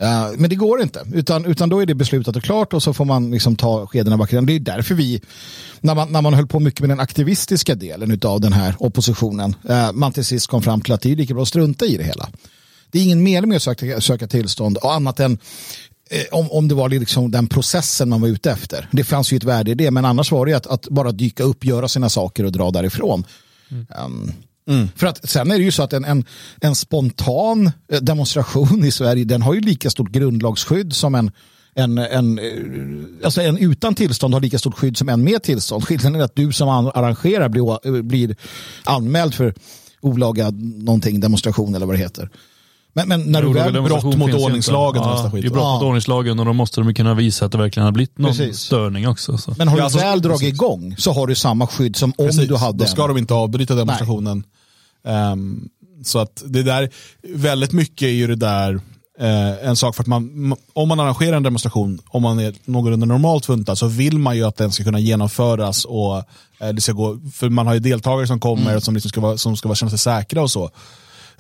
Eh, 0.03 0.31
men 0.37 0.51
det 0.51 0.57
går 0.57 0.83
inte, 0.83 1.07
utan, 1.15 1.45
utan 1.45 1.69
då 1.69 1.83
är 1.83 1.87
det 1.87 1.95
beslutat 1.95 2.37
och 2.37 2.43
klart 2.43 2.73
och 2.73 2.83
så 2.83 2.95
får 2.95 3.05
man 3.05 3.31
liksom 3.31 3.57
ta 3.57 3.87
skeden 3.87 4.13
av 4.13 4.19
backen. 4.19 4.47
Det 4.47 4.53
är 4.53 4.61
därför 4.61 4.95
vi, 4.95 5.23
när 5.81 5.95
man, 5.95 6.13
när 6.13 6.23
man 6.23 6.35
höll 6.35 6.47
på 6.47 6.61
mycket 6.61 6.81
med 6.81 6.91
den 6.91 7.01
aktivistiska 7.01 7.75
delen 7.75 8.21
av 8.25 8.41
den 8.41 8.53
här 8.53 8.75
oppositionen, 8.79 9.57
eh, 9.69 9.93
man 9.93 10.13
till 10.13 10.25
sist 10.25 10.47
kom 10.47 10.63
fram 10.63 10.81
till 10.81 10.93
att 10.93 11.01
det 11.01 11.13
är 11.13 11.17
lika 11.17 11.35
bra 11.35 11.43
att 11.43 11.49
strunta 11.49 11.87
i 11.87 11.97
det 11.97 12.05
hela. 12.05 12.29
Det 12.91 12.99
är 12.99 13.03
ingen 13.03 13.23
mening 13.23 13.49
med 13.49 13.57
att 13.57 13.63
söka, 13.63 14.01
söka 14.01 14.27
tillstånd 14.27 14.77
och 14.77 14.95
annat 14.95 15.21
än 15.21 15.39
eh, 16.11 16.25
om, 16.39 16.51
om 16.51 16.69
det 16.69 16.75
var 16.75 16.89
liksom 16.89 17.31
den 17.31 17.47
processen 17.47 18.09
man 18.09 18.21
var 18.21 18.29
ute 18.29 18.51
efter. 18.51 18.89
Det 18.93 19.05
fanns 19.05 19.33
ju 19.33 19.37
ett 19.37 19.45
värde 19.45 19.71
i 19.71 19.75
det, 19.75 19.91
men 19.91 20.05
annars 20.05 20.33
var 20.33 20.47
det 20.47 20.55
att, 20.55 20.67
att 20.67 20.89
bara 20.89 21.13
dyka 21.13 21.43
upp, 21.43 21.65
göra 21.65 21.89
sina 21.89 22.09
saker 22.09 22.45
och 22.45 22.53
dra 22.53 22.71
därifrån. 22.71 23.25
Um, 24.05 24.33
För 24.97 25.07
att 25.07 25.29
sen 25.31 25.51
är 25.51 25.59
det 25.59 25.65
ju 25.65 25.71
så 25.73 25.83
att 25.83 25.93
en, 25.93 26.05
en, 26.05 26.25
en 26.61 26.75
spontan 26.75 27.71
eh, 27.93 28.01
demonstration 28.01 28.85
i 28.85 28.91
Sverige, 28.91 29.25
den 29.25 29.43
har 29.43 29.55
ju 29.55 29.61
lika 29.61 29.91
stort 29.91 30.11
grundlagsskydd 30.11 30.93
som 30.93 31.15
en 31.15 31.31
en, 31.75 31.99
en, 31.99 32.39
eh, 32.39 32.45
alltså 33.25 33.43
en 33.43 33.59
utan 33.59 33.95
tillstånd 33.95 34.35
har 34.35 34.41
lika 34.41 34.59
stort 34.59 34.75
skydd 34.79 34.97
som 34.97 35.09
en 35.09 35.25
med 35.25 35.43
tillstånd. 35.43 35.85
Skillnaden 35.85 36.21
är 36.21 36.25
att 36.25 36.37
du 36.37 36.53
som 36.53 36.69
an- 36.69 36.91
arrangerar 36.95 37.49
blir, 37.49 37.97
eh, 37.97 38.03
blir 38.03 38.37
anmäld 38.85 39.35
för 39.35 39.55
olaga 40.01 40.51
någonting, 40.77 41.21
demonstration 41.21 41.75
eller 41.75 41.87
vad 41.87 41.95
det 41.95 41.99
heter. 41.99 42.31
Men, 42.93 43.09
men 43.09 43.21
när 43.21 43.43
du 43.43 43.53
väl 43.53 43.73
brott 43.83 44.17
mot 44.17 44.35
ordningslagen 44.35 45.03
och 45.03 45.09
Ja, 45.09 45.31
skit. 45.33 45.43
det 45.43 45.49
är 45.49 45.51
brott 45.51 45.65
mot 45.75 45.83
Ja. 45.83 45.87
ordningslagen 45.89 46.39
och 46.39 46.47
då 46.47 46.53
måste 46.53 46.81
de 46.81 46.95
kunna 46.95 47.15
visa 47.15 47.45
att 47.47 47.53
det 47.53 47.59
verkligen 47.59 47.85
har 47.85 47.93
blivit 47.93 48.19
någon 48.19 48.31
Precis. 48.31 48.59
störning 48.61 49.09
också. 49.09 49.39
Så. 49.39 49.55
Men 49.59 49.69
har 49.69 49.77
Ja, 49.77 49.81
du 49.81 49.85
alltså, 49.85 49.99
väl 49.99 50.23
dragit 50.23 50.55
igång 50.55 50.95
så 50.99 51.13
har 51.13 51.27
du 51.27 51.35
samma 51.35 51.67
skydd 51.67 51.97
som 51.97 52.13
om 52.19 52.27
Precis, 52.27 52.49
du 52.49 52.57
hade 52.57 52.79
Då 52.79 52.85
ska 52.85 53.03
en. 53.03 53.09
de 53.09 53.19
inte 53.19 53.35
avbryta 53.35 53.75
demonstrationen. 53.75 54.45
Ehm, 55.09 55.69
så 56.05 56.19
att 56.19 56.43
det 56.47 56.63
där, 56.63 56.91
väldigt 57.23 57.73
mycket 57.73 58.03
är 58.03 58.13
ju 58.13 58.27
det 58.27 58.37
där 58.37 58.81
eh, 59.19 59.69
en 59.69 59.77
sak 59.77 59.97
för 59.97 60.03
att 60.03 60.07
man, 60.07 60.55
om 60.73 60.89
man 60.89 61.01
arrangerar 61.01 61.37
en 61.37 61.43
demonstration, 61.43 62.01
om 62.09 62.23
man 62.23 62.39
är 62.39 62.55
någorlunda 62.65 63.07
normalt 63.07 63.47
funtad 63.47 63.79
så 63.79 63.87
vill 63.87 64.19
man 64.19 64.37
ju 64.37 64.45
att 64.45 64.57
den 64.57 64.73
ska 64.73 64.85
kunna 64.85 64.99
genomföras 64.99 65.85
och 65.85 66.17
eh, 66.61 66.69
det 66.73 66.81
ska 66.81 66.93
gå, 66.93 67.19
för 67.35 67.49
man 67.49 67.67
har 67.67 67.75
ju 67.75 67.81
deltagare 67.81 68.27
som 68.27 68.41
kommer 68.41 68.71
Mm. 68.71 68.81
som, 68.81 68.95
liksom 68.95 69.09
ska 69.09 69.21
vara, 69.21 69.37
som 69.37 69.57
ska 69.57 69.69
vara, 69.69 69.77
känna 69.77 69.91
sig 69.91 69.99
säkra 69.99 70.43
och 70.43 70.51
så. 70.51 70.71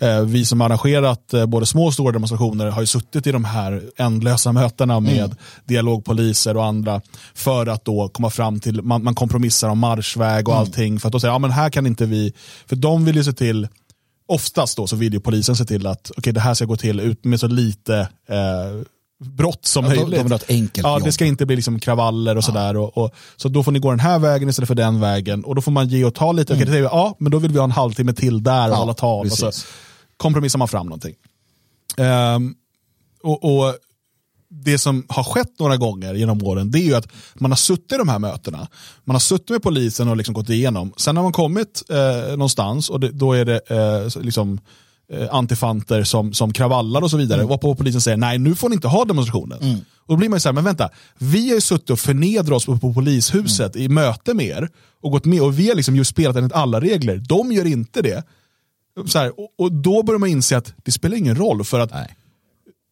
Eh, 0.00 0.20
vi 0.20 0.44
som 0.44 0.60
arrangerat 0.60 1.34
eh, 1.34 1.46
både 1.46 1.66
små 1.66 1.86
och 1.86 1.92
stora 1.94 2.12
demonstrationer 2.12 2.66
har 2.66 2.80
ju 2.80 2.86
suttit 2.86 3.26
i 3.26 3.32
de 3.32 3.44
här 3.44 3.82
ändlösa 3.96 4.52
mötena 4.52 5.00
med 5.00 5.18
Mm. 5.24 5.36
dialogpoliser 5.64 6.56
och 6.56 6.64
andra 6.64 7.00
för 7.34 7.66
att 7.66 7.84
då 7.84 8.08
komma 8.08 8.30
fram 8.30 8.60
till, 8.60 8.82
man, 8.82 9.04
man 9.04 9.14
kompromissar 9.14 9.68
om 9.68 9.78
marschväg 9.78 10.48
och 10.48 10.54
Mm. 10.54 10.60
allting 10.66 11.00
för 11.00 11.08
att 11.08 11.12
då 11.12 11.20
säga, 11.20 11.32
ja 11.32 11.38
men 11.38 11.50
här 11.50 11.70
kan 11.70 11.86
inte 11.86 12.06
vi, 12.06 12.32
för 12.66 12.76
de 12.76 13.04
vill 13.04 13.16
ju 13.16 13.24
se 13.24 13.32
till, 13.32 13.68
oftast 14.28 14.76
då 14.76 14.86
så 14.86 14.96
vill 14.96 15.12
ju 15.12 15.20
polisen 15.20 15.56
se 15.56 15.64
till 15.64 15.86
att 15.86 16.10
okej 16.16 16.32
det 16.32 16.40
här 16.40 16.54
ska 16.54 16.64
gå 16.64 16.76
till 16.76 17.00
ut 17.00 17.24
med 17.24 17.40
så 17.40 17.46
lite 17.46 17.98
eh, 18.28 18.82
brott 19.24 19.66
som 19.66 19.84
Ja, 19.84 19.90
de- 19.90 19.96
möjligt. 20.00 20.18
de 20.22 20.28
ha 20.32 20.36
ett 20.36 20.50
enkelt 20.50 20.86
ja, 20.86 20.98
jobb. 20.98 21.04
det 21.04 21.12
ska 21.12 21.24
inte 21.26 21.46
bli 21.46 21.56
liksom 21.56 21.80
kravaller 21.80 22.36
och 22.36 22.44
sådär. 22.44 22.76
Och, 22.76 22.98
och, 22.98 23.14
så 23.36 23.48
då 23.48 23.62
får 23.62 23.72
ni 23.72 23.78
gå 23.78 23.90
den 23.90 24.00
här 24.00 24.18
vägen 24.18 24.48
istället 24.48 24.68
för 24.68 24.74
den 24.74 25.00
vägen. 25.00 25.44
Och 25.44 25.54
då 25.54 25.62
får 25.62 25.72
man 25.72 25.88
ge 25.88 26.04
och 26.04 26.14
ta 26.14 26.32
lite. 26.32 26.52
Okej, 26.54 26.66
säger 26.66 26.80
vi, 26.80 26.84
ja, 26.86 27.16
men 27.18 27.32
då 27.32 27.38
vill 27.38 27.50
vi 27.52 27.58
ha 27.58 27.64
en 27.64 27.70
halvtimme 27.70 28.12
till 28.12 28.42
där 28.42 28.52
och 28.52 28.64
Mm. 28.64 28.70
Ja, 28.70 28.76
hålla 28.76 28.94
tal. 28.94 29.26
Och 29.26 29.32
så. 29.32 29.50
Kompromissar 30.18 30.58
man 30.58 30.68
fram 30.68 30.86
någonting. 30.86 31.14
Ehm, 31.96 32.54
och, 33.22 33.44
och 33.44 33.74
det 34.50 34.78
som 34.78 35.06
har 35.08 35.24
skett 35.24 35.58
några 35.58 35.76
gånger 35.76 36.14
genom 36.14 36.42
åren 36.42 36.70
det 36.70 36.78
är 36.78 36.84
ju 36.84 36.94
att 36.94 37.08
man 37.34 37.50
har 37.50 37.56
suttit 37.56 37.92
i 37.92 37.96
de 37.96 38.08
här 38.08 38.18
mötena. 38.18 38.68
Man 39.04 39.14
har 39.14 39.20
suttit 39.20 39.50
med 39.50 39.62
polisen 39.62 40.08
och 40.08 40.16
liksom 40.16 40.34
gått 40.34 40.48
igenom. 40.50 40.92
Sen 40.96 41.16
har 41.16 41.22
man 41.22 41.32
kommit 41.32 41.82
eh, 41.88 42.30
någonstans 42.30 42.90
och 42.90 43.00
det, 43.00 43.08
då 43.08 43.32
är 43.32 43.44
det 43.44 43.60
eh, 43.70 44.22
liksom 44.22 44.60
eh, 45.12 45.34
antifanter 45.34 46.04
som, 46.04 46.32
som 46.32 46.52
kravallar 46.52 47.02
och 47.02 47.10
så 47.10 47.16
vidare. 47.16 47.40
Mm. 47.40 47.52
Och 47.52 47.60
på 47.60 47.74
polisen 47.74 48.00
säger 48.00 48.16
nej 48.16 48.38
nu 48.38 48.54
får 48.54 48.68
ni 48.68 48.74
inte 48.74 48.88
ha 48.88 49.04
demonstrationen. 49.04 49.58
Och 50.06 50.14
då 50.14 50.16
blir 50.16 50.28
man 50.28 50.36
ju 50.36 50.40
så 50.40 50.48
här, 50.48 50.54
men 50.54 50.64
vänta, 50.64 50.90
vi 51.18 51.48
har 51.48 51.54
ju 51.54 51.60
suttit 51.60 51.90
och 51.90 52.00
förnedrat 52.00 52.56
oss 52.56 52.66
på, 52.66 52.78
på 52.78 52.94
polishuset 52.94 53.76
Mm. 53.76 53.84
i 53.84 53.88
möte 53.94 54.34
med 54.34 54.46
er 54.46 54.68
och 55.02 55.10
gått 55.10 55.24
med 55.24 55.42
och 55.42 55.58
vi 55.58 55.68
har 55.68 55.74
liksom 55.74 55.96
just 55.96 56.10
spelat 56.10 56.36
enligt 56.36 56.52
alla 56.52 56.80
regler. 56.80 57.16
De 57.16 57.52
gör 57.52 57.66
inte 57.66 58.02
det. 58.02 58.24
Så 59.06 59.18
här, 59.18 59.40
och, 59.40 59.48
och 59.58 59.72
då 59.72 60.02
börjar 60.02 60.18
man 60.18 60.28
inse 60.28 60.56
att 60.56 60.72
det 60.84 60.92
spelar 60.92 61.16
ingen 61.16 61.36
roll 61.36 61.64
för 61.64 61.80
att 61.80 61.90
Nej. 61.92 62.14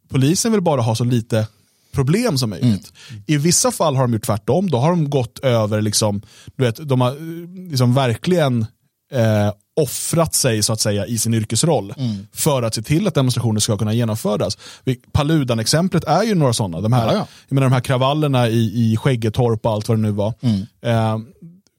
polisen 0.09 0.53
vill 0.53 0.61
bara 0.61 0.81
ha 0.81 0.95
så 0.95 1.05
lite 1.05 1.47
problem 1.93 2.39
som 2.39 2.51
möjligt. 2.51 2.93
I 3.27 3.37
vissa 3.37 3.71
fall 3.73 3.97
har 3.97 4.03
de 4.03 4.13
gjort 4.13 4.27
tvärtom. 4.27 4.71
Då 4.71 4.79
har 4.79 4.91
de 4.91 5.11
gått 5.11 5.39
över, 5.39 5.81
liksom, 5.81 6.23
du 6.57 6.65
vet, 6.65 6.89
de 6.89 7.01
har 7.01 7.11
eh, 7.11 7.69
liksom 7.71 7.95
verkligen 7.95 8.67
eh, 9.13 9.53
offrat 9.77 10.35
sig 10.35 10.63
så 10.63 10.73
att 10.73 10.81
säga 10.81 11.07
i 11.07 11.19
sin 11.19 11.35
yrkesroll 11.35 11.95
för 12.33 12.63
att 12.63 12.75
se 12.75 12.83
till 12.83 13.07
att 13.07 13.15
demonstrationer 13.15 13.61
ska 13.61 13.79
kunna 13.79 13.93
genomföras. 13.93 14.59
Paludan-exemplet 15.13 16.05
är 16.05 16.23
ju 16.23 16.35
några 16.35 16.53
sådana. 16.53 16.81
De 16.81 16.93
här, 16.93 17.07
Ja, 17.07 17.13
ja. 17.13 17.27
Jag 17.49 17.55
menar, 17.55 17.67
de 17.69 17.75
här 17.75 17.81
kravallerna 17.81 18.49
i, 18.49 18.93
i 18.93 18.97
Skäggetorp 18.97 19.67
och 19.67 19.73
allt 19.73 19.89
vad 19.89 19.99
det 19.99 20.03
nu 20.03 20.11
var. 20.11 20.35
Eh, 20.83 21.19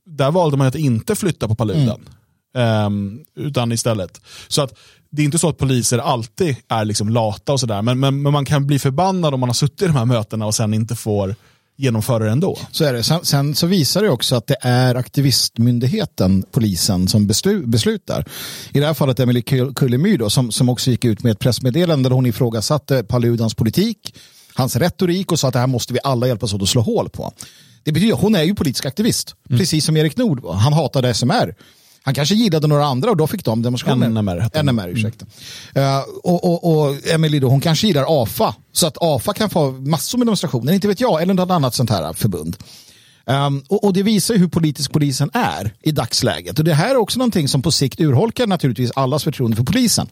där 0.06 0.32
valde 0.32 0.58
man 0.58 0.68
att 0.68 0.76
inte 0.76 1.16
flytta 1.16 1.48
på 1.48 1.56
Paludan. 1.56 2.10
Ehm, 2.58 3.20
utan 3.36 3.72
istället. 3.72 4.22
Så 4.48 4.62
att 4.62 4.74
det 5.10 5.22
är 5.22 5.26
inte 5.26 5.39
så 5.39 5.50
att 5.50 5.58
poliser 5.58 5.98
alltid 5.98 6.56
är 6.67 6.86
liksom 6.86 7.10
lata 7.10 7.54
och 7.54 7.60
sådär, 7.60 7.82
men, 7.82 8.00
men, 8.00 8.22
men 8.22 8.34
man 8.34 8.46
kan 8.46 8.67
bli 8.67 8.80
förbannad 8.80 9.34
om 9.34 9.39
man 9.39 9.50
har 9.50 9.54
suttit 9.54 9.82
i 9.82 9.86
de 9.86 9.96
här 9.96 10.06
mötena 10.06 10.46
och 10.46 10.56
sen 10.56 10.74
inte 10.74 10.96
får 10.96 11.36
genomföra 11.78 12.24
det 12.24 12.32
ändå. 12.32 12.58
Så 12.72 12.84
är 12.84 12.93
det. 12.93 13.04
Sen, 13.04 13.26
sen 13.26 13.56
så 13.56 13.67
visar 13.67 14.02
det 14.02 14.10
också 14.10 14.36
att 14.36 14.48
det 14.48 14.58
är 14.62 14.96
aktivistmyndigheten, 14.96 16.43
polisen, 16.52 17.08
som 17.08 17.28
beslu, 17.28 17.65
beslutar. 17.65 18.26
I 18.72 18.80
det 18.80 18.86
här 18.86 18.93
fallet 18.93 19.17
Kull- 19.20 19.74
Kullemyr 19.74 20.17
då, 20.17 20.30
som, 20.30 20.52
som 20.52 20.70
också 20.70 20.91
gick 20.91 21.06
ut 21.06 21.24
med 21.24 21.32
ett 21.32 21.39
pressmeddelande 21.39 22.10
där 22.10 22.15
hon 22.15 22.26
ifrågasatte 22.26 23.04
Paludans 23.04 23.54
politik, 23.54 24.15
hans 24.54 24.76
retorik 24.76 25.32
och 25.32 25.39
sa 25.39 25.48
att 25.48 25.54
det 25.54 25.60
här 25.60 25.67
måste 25.67 25.93
vi 25.93 26.00
alla 26.04 26.28
hjälpas 26.28 26.54
åt 26.54 26.62
att 26.62 26.70
slå 26.70 26.82
hål 26.82 27.10
på. 27.10 27.34
Det 27.84 27.91
betyder 27.91 28.13
hon 28.15 28.36
är 28.36 28.43
ju 28.43 28.56
politisk 28.56 28.86
aktivist, 28.86 29.36
precis 29.50 29.86
som 29.86 29.98
Erik 29.98 30.17
Nord. 30.17 30.46
Han 30.46 30.74
hatade 30.74 31.13
SMR. 31.13 31.56
Han 32.08 32.13
kanske 32.13 32.36
gillade 32.36 32.67
några 32.67 32.86
andra 32.86 33.10
och 33.10 33.17
då 33.17 33.28
fick 33.28 33.46
de 33.46 33.62
demonstrationer. 33.62 34.10
NMR. 34.10 34.63
NMR, 34.63 34.89
ursäkta. 34.89 35.26
Eh, 35.76 36.00
och, 36.24 36.43
och, 36.43 36.88
och 36.88 37.08
Emily 37.08 37.39
då, 37.39 37.50
hon 37.50 37.62
kanske 37.62 37.88
gillar 37.88 38.06
AFA. 38.24 38.56
Så 38.72 38.88
att 38.88 38.98
AFA 39.02 39.34
kan 39.34 39.50
få 39.50 39.72
massor 39.72 40.17
med 40.17 40.28
demonstrationer, 40.28 40.74
inte 40.74 40.88
vet 40.88 41.02
jag, 41.02 41.22
eller 41.22 41.34
något 41.34 41.50
annat 41.50 41.76
sånt 41.76 41.89
här 41.89 42.13
förbund. 42.13 42.58
Um, 43.26 43.63
och, 43.67 43.84
och 43.84 43.93
det 43.93 44.04
visar 44.04 44.34
ju 44.34 44.39
hur 44.39 44.48
politisk 44.48 44.91
polisen 44.91 45.30
är 45.34 45.74
i 45.82 45.91
dagsläget. 45.91 46.60
Och 46.60 46.65
det 46.65 46.74
här 46.74 46.89
är 46.89 46.98
också 46.98 47.20
någonting 47.20 47.48
som 47.48 47.62
på 47.62 47.72
sikt 47.72 48.00
urholkar 48.00 48.48
naturligtvis 48.48 48.91
allas 48.96 49.24
förtroende 49.24 49.58
för 49.58 49.63
polisen. 49.63 50.08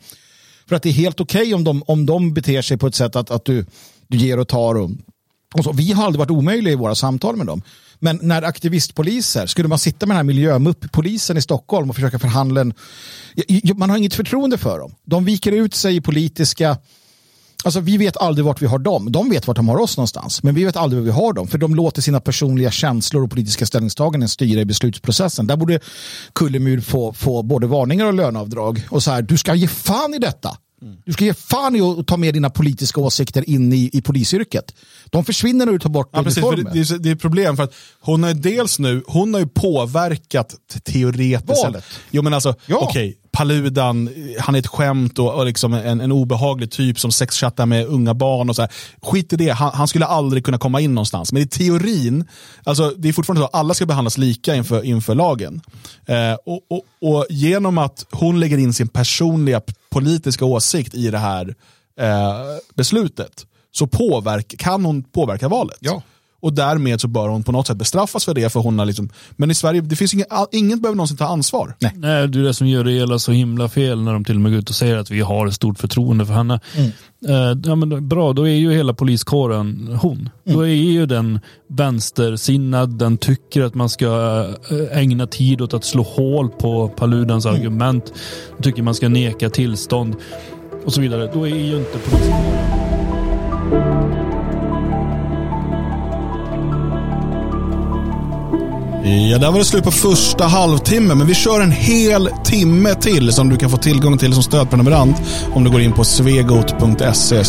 För 0.70 0.76
att 0.76 0.84
det 0.84 0.90
är 0.90 0.94
helt 0.94 1.20
okej 1.20 1.54
om, 1.54 1.64
de, 1.64 1.84
om 1.88 2.06
de 2.06 2.34
beter 2.34 2.62
sig 2.62 2.78
på 2.78 2.88
ett 2.88 2.96
sätt 2.96 3.16
att, 3.16 3.32
att 3.32 3.46
du, 3.46 3.66
du 4.08 4.18
ger 4.18 4.40
och 4.40 4.48
tar. 4.48 4.76
Och, 4.76 4.90
och 5.54 5.64
så. 5.64 5.72
Vi 5.72 5.92
har 5.92 6.06
aldrig 6.06 6.20
varit 6.20 6.32
omöjliga 6.32 6.74
i 6.74 6.76
våra 6.76 6.96
samtal 6.96 7.36
med 7.36 7.48
dem. 7.48 7.62
Men 8.06 8.20
när 8.22 8.42
aktivistpoliser, 8.42 9.46
skulle 9.46 9.68
man 9.68 9.80
sitta 9.80 10.06
med 10.06 10.16
den 10.16 10.18
här 10.18 10.24
miljömupp-polisen 10.24 11.38
i 11.38 11.42
Stockholm 11.42 11.90
och 11.90 11.96
försöka 11.96 12.20
förhandla 12.20 12.62
en... 12.62 12.74
Man 13.76 13.90
har 13.90 13.98
inget 13.98 14.14
förtroende 14.14 14.58
för 14.58 14.80
dem. 14.80 14.96
De 15.06 15.26
viker 15.26 15.52
ut 15.52 15.76
sig 15.76 15.96
i 15.96 16.02
politiska... 16.02 16.78
Alltså 17.64 17.80
vi 17.80 17.98
vet 17.98 18.18
aldrig 18.18 18.46
vart 18.46 18.62
vi 18.62 18.66
har 18.66 18.80
dem. 18.80 19.12
De 19.12 19.30
vet 19.30 19.48
vart 19.48 19.58
de 19.58 19.70
har 19.70 19.78
oss 19.78 19.98
någonstans. 19.98 20.44
Men 20.44 20.56
vi 20.56 20.64
vet 20.66 20.76
aldrig 20.76 21.02
var 21.02 21.06
vi 21.06 21.12
har 21.12 21.34
dem. 21.34 21.48
För 21.48 21.58
de 21.58 21.76
låter 21.76 22.02
sina 22.02 22.20
personliga 22.20 22.72
känslor 22.72 23.24
och 23.24 23.30
politiska 23.30 23.66
ställningstaganden 23.66 24.30
styra 24.30 24.62
i 24.62 24.66
beslutsprocessen. 24.66 25.48
Där 25.48 25.56
borde 25.56 25.80
Kullemur 26.34 26.82
få, 26.82 27.14
få 27.14 27.44
både 27.44 27.68
varningar 27.68 28.06
och 28.06 28.14
löneavdrag. 28.14 28.88
Och 28.90 29.04
så 29.04 29.12
här, 29.12 29.22
du 29.22 29.38
ska 29.38 29.56
ge 29.56 29.68
fan 29.68 30.14
i 30.14 30.20
detta. 30.20 30.58
Du 31.06 31.14
ska 31.14 31.26
ge 31.26 31.34
fan 31.34 31.76
i 31.76 31.82
att 31.82 32.08
ta 32.08 32.18
med 32.18 32.34
dina 32.34 32.50
politiska 32.50 33.02
åsikter 33.02 33.50
in 33.50 33.74
i, 33.74 33.90
i 33.94 34.02
polisyrket. 34.02 34.76
De 35.06 35.26
försvinner 35.26 35.66
när 35.66 35.74
du 35.74 35.80
tar 35.80 35.90
bort 35.90 36.10
Ja, 36.14 36.24
precis, 36.24 36.44
uniformen. 36.44 36.74
det, 36.74 36.84
det, 36.84 36.96
är, 36.96 36.98
det 37.00 37.10
är 37.10 37.16
problem 37.16 37.56
för 37.58 37.64
att 37.64 37.74
hon 38.00 38.24
har 38.24 38.30
ju 38.30 38.36
dels 38.40 38.80
nu, 38.80 39.04
hon 39.08 39.34
har 39.34 39.42
ju 39.42 39.48
påverkat 39.48 40.56
teoretiskt. 40.84 41.64
Valet. 41.64 41.86
Jo 42.12 42.22
men 42.22 42.34
alltså, 42.34 42.56
Ja. 42.66 42.78
okej, 42.90 43.18
Paludan, 43.36 44.10
han 44.40 44.56
är 44.56 44.60
ett 44.60 44.68
skämt 44.68 45.20
och, 45.20 45.34
och 45.34 45.46
liksom 45.46 45.74
en, 45.74 46.02
en 46.02 46.12
obehaglig 46.12 46.72
typ 46.72 47.00
som 47.00 47.12
sexchattar 47.12 47.66
med 47.66 47.86
unga 47.86 48.14
barn 48.14 48.50
och 48.50 48.56
så 48.56 48.62
här. 48.62 48.72
Skit 49.02 49.34
i 49.34 49.36
det, 49.36 49.50
han, 49.50 49.72
han 49.74 49.88
skulle 49.88 50.06
aldrig 50.06 50.46
kunna 50.46 50.58
komma 50.58 50.82
in 50.82 50.96
någonstans. 50.96 51.32
Men 51.32 51.42
i 51.42 51.48
teorin, 51.48 52.26
alltså 52.64 52.94
det 52.98 53.10
är 53.10 53.14
fortfarande 53.14 53.42
så 53.42 53.46
att 53.46 53.56
alla 53.56 53.74
ska 53.74 53.86
behandlas 53.86 54.18
lika 54.18 54.56
inför, 54.56 54.84
inför 54.84 55.16
lagen. 55.16 55.62
Eh, 56.06 56.34
och, 56.46 56.60
och, 56.70 56.86
och 57.02 57.26
genom 57.30 57.78
att 57.78 58.06
hon 58.12 58.40
lägger 58.40 58.58
in 58.58 58.74
sin 58.74 58.88
personliga 58.88 59.62
politiska 59.90 60.46
åsikt 60.46 60.94
i 60.94 61.12
det 61.12 61.18
här 61.18 61.56
eh, 62.00 62.36
beslutet 62.76 63.46
så 63.72 63.88
påverk, 63.88 64.56
kan 64.58 64.86
hon 64.86 65.04
påverka 65.04 65.48
valet. 65.48 65.78
Ja. 65.80 66.02
Och 66.46 66.54
därmed 66.54 67.02
så 67.02 67.08
bör 67.08 67.28
hon 67.30 67.44
på 67.44 67.52
något 67.52 67.68
sätt 67.68 67.78
bestraffas 67.78 68.26
för 68.26 68.34
det. 68.34 68.50
För 68.50 68.60
hon 68.60 68.80
har 68.80 68.86
liksom, 68.86 69.10
men 69.36 69.52
i 69.52 69.54
Sverige, 69.54 69.82
det 69.82 69.96
finns 69.96 70.14
ingen, 70.14 70.26
ingen 70.52 70.82
behöver 70.82 70.96
någonsin 70.96 71.18
ta 71.18 71.26
ansvar. 71.26 71.76
Nej. 71.80 71.92
Nej, 71.96 72.28
det 72.28 72.40
är 72.40 72.44
det 72.44 72.54
som 72.54 72.68
gör 72.68 72.84
det 72.84 72.92
hela 72.92 73.20
så 73.20 73.32
himla 73.32 73.70
fel 73.70 74.02
när 74.02 74.14
de 74.14 74.26
till 74.26 74.36
och 74.36 74.42
med 74.42 74.52
går 74.52 74.60
ut 74.60 74.70
och 74.70 74.76
säger 74.76 74.98
att 74.98 75.12
vi 75.12 75.22
har 75.22 75.48
ett 75.48 75.54
stort 75.54 75.80
förtroende 75.80 76.26
för 76.26 76.34
henne. 76.34 76.60
Mm. 76.76 76.92
Eh, 77.28 77.58
ja, 77.70 77.76
men 77.76 77.90
då- 77.90 78.02
bra, 78.02 78.34
då 78.34 78.48
är 78.48 78.56
ju 78.56 78.74
hela 78.74 78.94
poliskåren 78.94 79.98
hon. 80.02 80.30
Då 80.44 80.62
är 80.62 80.74
ju 80.74 81.06
den 81.06 81.40
vänstersinnad, 81.70 82.98
den 82.98 83.18
tycker 83.18 83.62
att 83.64 83.76
man 83.76 83.90
ska 83.90 84.06
eh, 84.72 84.98
ägna 84.98 85.28
tid 85.28 85.62
åt 85.62 85.74
att 85.74 85.84
slå 85.86 86.04
hål 86.04 86.50
på 86.50 86.88
Paludans 86.88 87.46
argument. 87.46 88.14
Den 88.56 88.64
tycker 88.64 88.84
man 88.84 88.96
ska 88.96 89.10
neka 89.10 89.50
tillstånd 89.50 90.16
och 90.86 90.94
så 90.94 91.02
vidare. 91.02 91.30
Då 91.34 91.44
är 91.48 91.56
ju 91.56 91.78
inte 91.78 91.98
poliskåren 92.10 92.85
Ja, 99.08 99.38
där 99.38 99.52
var 99.52 99.60
det 99.60 99.66
slut 99.66 99.84
på 99.84 99.92
första 99.92 100.46
halvtimmen, 100.46 101.18
men 101.18 101.28
vi 101.28 101.34
kör 101.36 101.62
en 101.62 101.72
hel 101.72 102.30
timme 102.44 102.96
till 102.96 103.34
som 103.34 103.50
du 103.50 103.58
kan 103.58 103.70
få 103.70 103.78
tillgång 103.78 104.18
till 104.18 104.34
som 104.34 104.44
stödprenumerant 104.44 105.18
om 105.54 105.64
du 105.64 105.70
går 105.70 105.82
in 105.82 105.92
på 105.92 106.04
svegot.se 106.04 107.44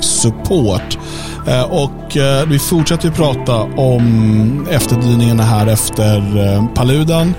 support. 0.00 0.98
Eh, 1.46 1.62
och 1.62 2.16
eh, 2.16 2.46
vi 2.46 2.58
fortsätter 2.58 3.04
ju 3.08 3.14
prata 3.14 3.56
om 3.62 4.66
efterdyningarna 4.70 5.42
här 5.42 5.66
efter 5.66 6.46
eh, 6.46 6.66
Paludan 6.74 7.34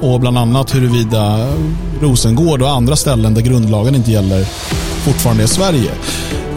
och 0.00 0.20
bland 0.20 0.38
annat 0.38 0.74
huruvida 0.74 1.48
Rosengård 2.00 2.62
och 2.62 2.70
andra 2.70 2.96
ställen 2.96 3.34
där 3.34 3.42
grundlagen 3.42 3.94
inte 3.94 4.10
gäller 4.10 4.44
fortfarande 5.04 5.42
är 5.42 5.46
Sverige. 5.46 5.90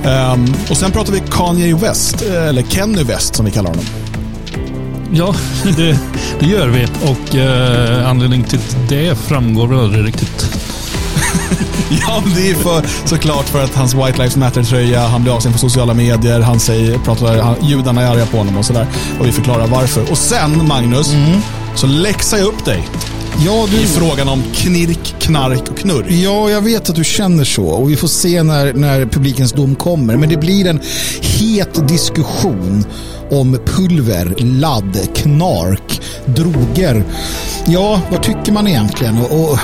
Ehm, 0.04 0.54
och 0.70 0.78
sen 0.78 0.92
pratar 0.92 1.14
vi 1.14 1.20
Kanye 1.32 1.76
West, 1.76 2.22
eller 2.22 2.62
Kenny 2.62 3.04
West 3.04 3.36
som 3.36 3.46
vi 3.46 3.52
kallar 3.52 3.70
honom. 3.70 4.07
Ja, 5.12 5.36
det, 5.78 6.00
det 6.40 6.46
gör 6.46 6.68
vi. 6.68 6.86
Och 6.86 7.36
eh, 7.36 8.10
anledningen 8.10 8.48
till 8.48 8.60
det 8.90 9.16
framgår 9.16 9.68
väl 9.68 9.80
aldrig 9.80 10.06
riktigt. 10.06 10.46
Ja, 11.90 12.24
det 12.36 12.50
är 12.50 12.56
för, 12.56 13.08
såklart 13.08 13.46
för 13.50 13.64
att 13.64 13.76
hans 13.76 13.94
White 13.94 14.18
Lives 14.18 14.36
Matter-tröja, 14.38 15.08
han 15.08 15.24
blir 15.24 15.34
avstängd 15.36 15.56
på 15.56 15.60
sociala 15.60 15.94
medier, 15.94 16.40
han 16.40 16.60
säger, 16.60 16.98
pratar, 16.98 17.38
han, 17.38 17.56
judarna 17.62 18.02
är 18.02 18.12
arga 18.12 18.26
på 18.26 18.38
honom 18.38 18.58
och 18.58 18.66
sådär. 18.66 18.88
Och 19.20 19.28
vi 19.28 19.32
förklarar 19.32 19.68
varför. 19.68 20.12
Och 20.12 20.18
sen, 20.18 20.68
Magnus, 20.68 21.16
så 21.76 21.88
läxar 21.88 22.38
jag 22.38 22.48
upp 22.48 22.66
dig 22.66 22.88
Ja, 23.46 23.68
i 23.68 23.72
du, 23.72 23.88
frågan 23.88 24.30
om 24.30 24.44
knirk, 24.54 25.16
knark 25.20 25.70
och 25.72 25.78
knurr. 25.78 26.06
Ja, 26.10 26.50
jag 26.50 26.62
vet 26.62 26.90
att 26.90 26.96
du 26.96 27.04
känner 27.04 27.44
så 27.44 27.66
och 27.66 27.92
vi 27.92 27.96
får 27.96 28.08
se 28.08 28.44
när, 28.44 28.74
när 28.74 29.06
publikens 29.06 29.52
dom 29.52 29.76
kommer. 29.76 30.18
Men 30.18 30.30
det 30.30 30.38
blir 30.38 30.68
en 30.68 30.80
het 31.22 31.88
diskussion 31.88 32.86
om 33.32 33.60
pulver, 33.66 34.36
ladd, 34.38 35.08
knark, 35.16 36.02
droger. 36.26 37.04
Ja, 37.66 38.02
vad 38.12 38.24
tycker 38.24 38.52
man 38.52 38.68
egentligen? 38.68 39.18
Och, 39.18 39.52
och 39.52 39.60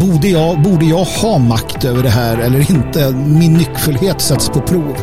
borde, 0.00 0.28
jag, 0.28 0.62
borde 0.62 0.84
jag 0.84 1.04
ha 1.04 1.38
makt 1.38 1.84
över 1.84 2.02
det 2.02 2.10
här 2.10 2.38
eller 2.38 2.70
inte? 2.70 3.10
Min 3.12 3.54
nyckfullhet 3.54 4.20
sätts 4.20 4.48
på 4.48 4.60
prov. 4.60 4.96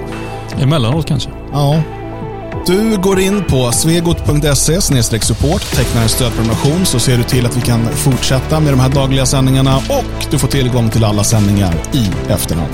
Emellanåt 0.61 1.05
kanske. 1.05 1.29
Ja, 1.51 1.81
du 2.67 2.97
går 2.97 3.19
in 3.19 3.43
på 3.43 3.71
svegot.se 3.71 4.81
support, 5.21 5.75
tecknar 5.75 6.01
en 6.01 6.09
stödprenumeration 6.09 6.85
så 6.85 6.99
ser 6.99 7.17
du 7.17 7.23
till 7.23 7.45
att 7.45 7.57
vi 7.57 7.61
kan 7.61 7.85
fortsätta 7.85 8.59
med 8.59 8.73
de 8.73 8.79
här 8.79 8.89
dagliga 8.89 9.25
sändningarna 9.25 9.77
och 9.77 10.25
du 10.31 10.39
får 10.39 10.47
tillgång 10.47 10.89
till 10.89 11.03
alla 11.03 11.23
sändningar 11.23 11.73
i 11.93 12.31
efterhand. 12.31 12.71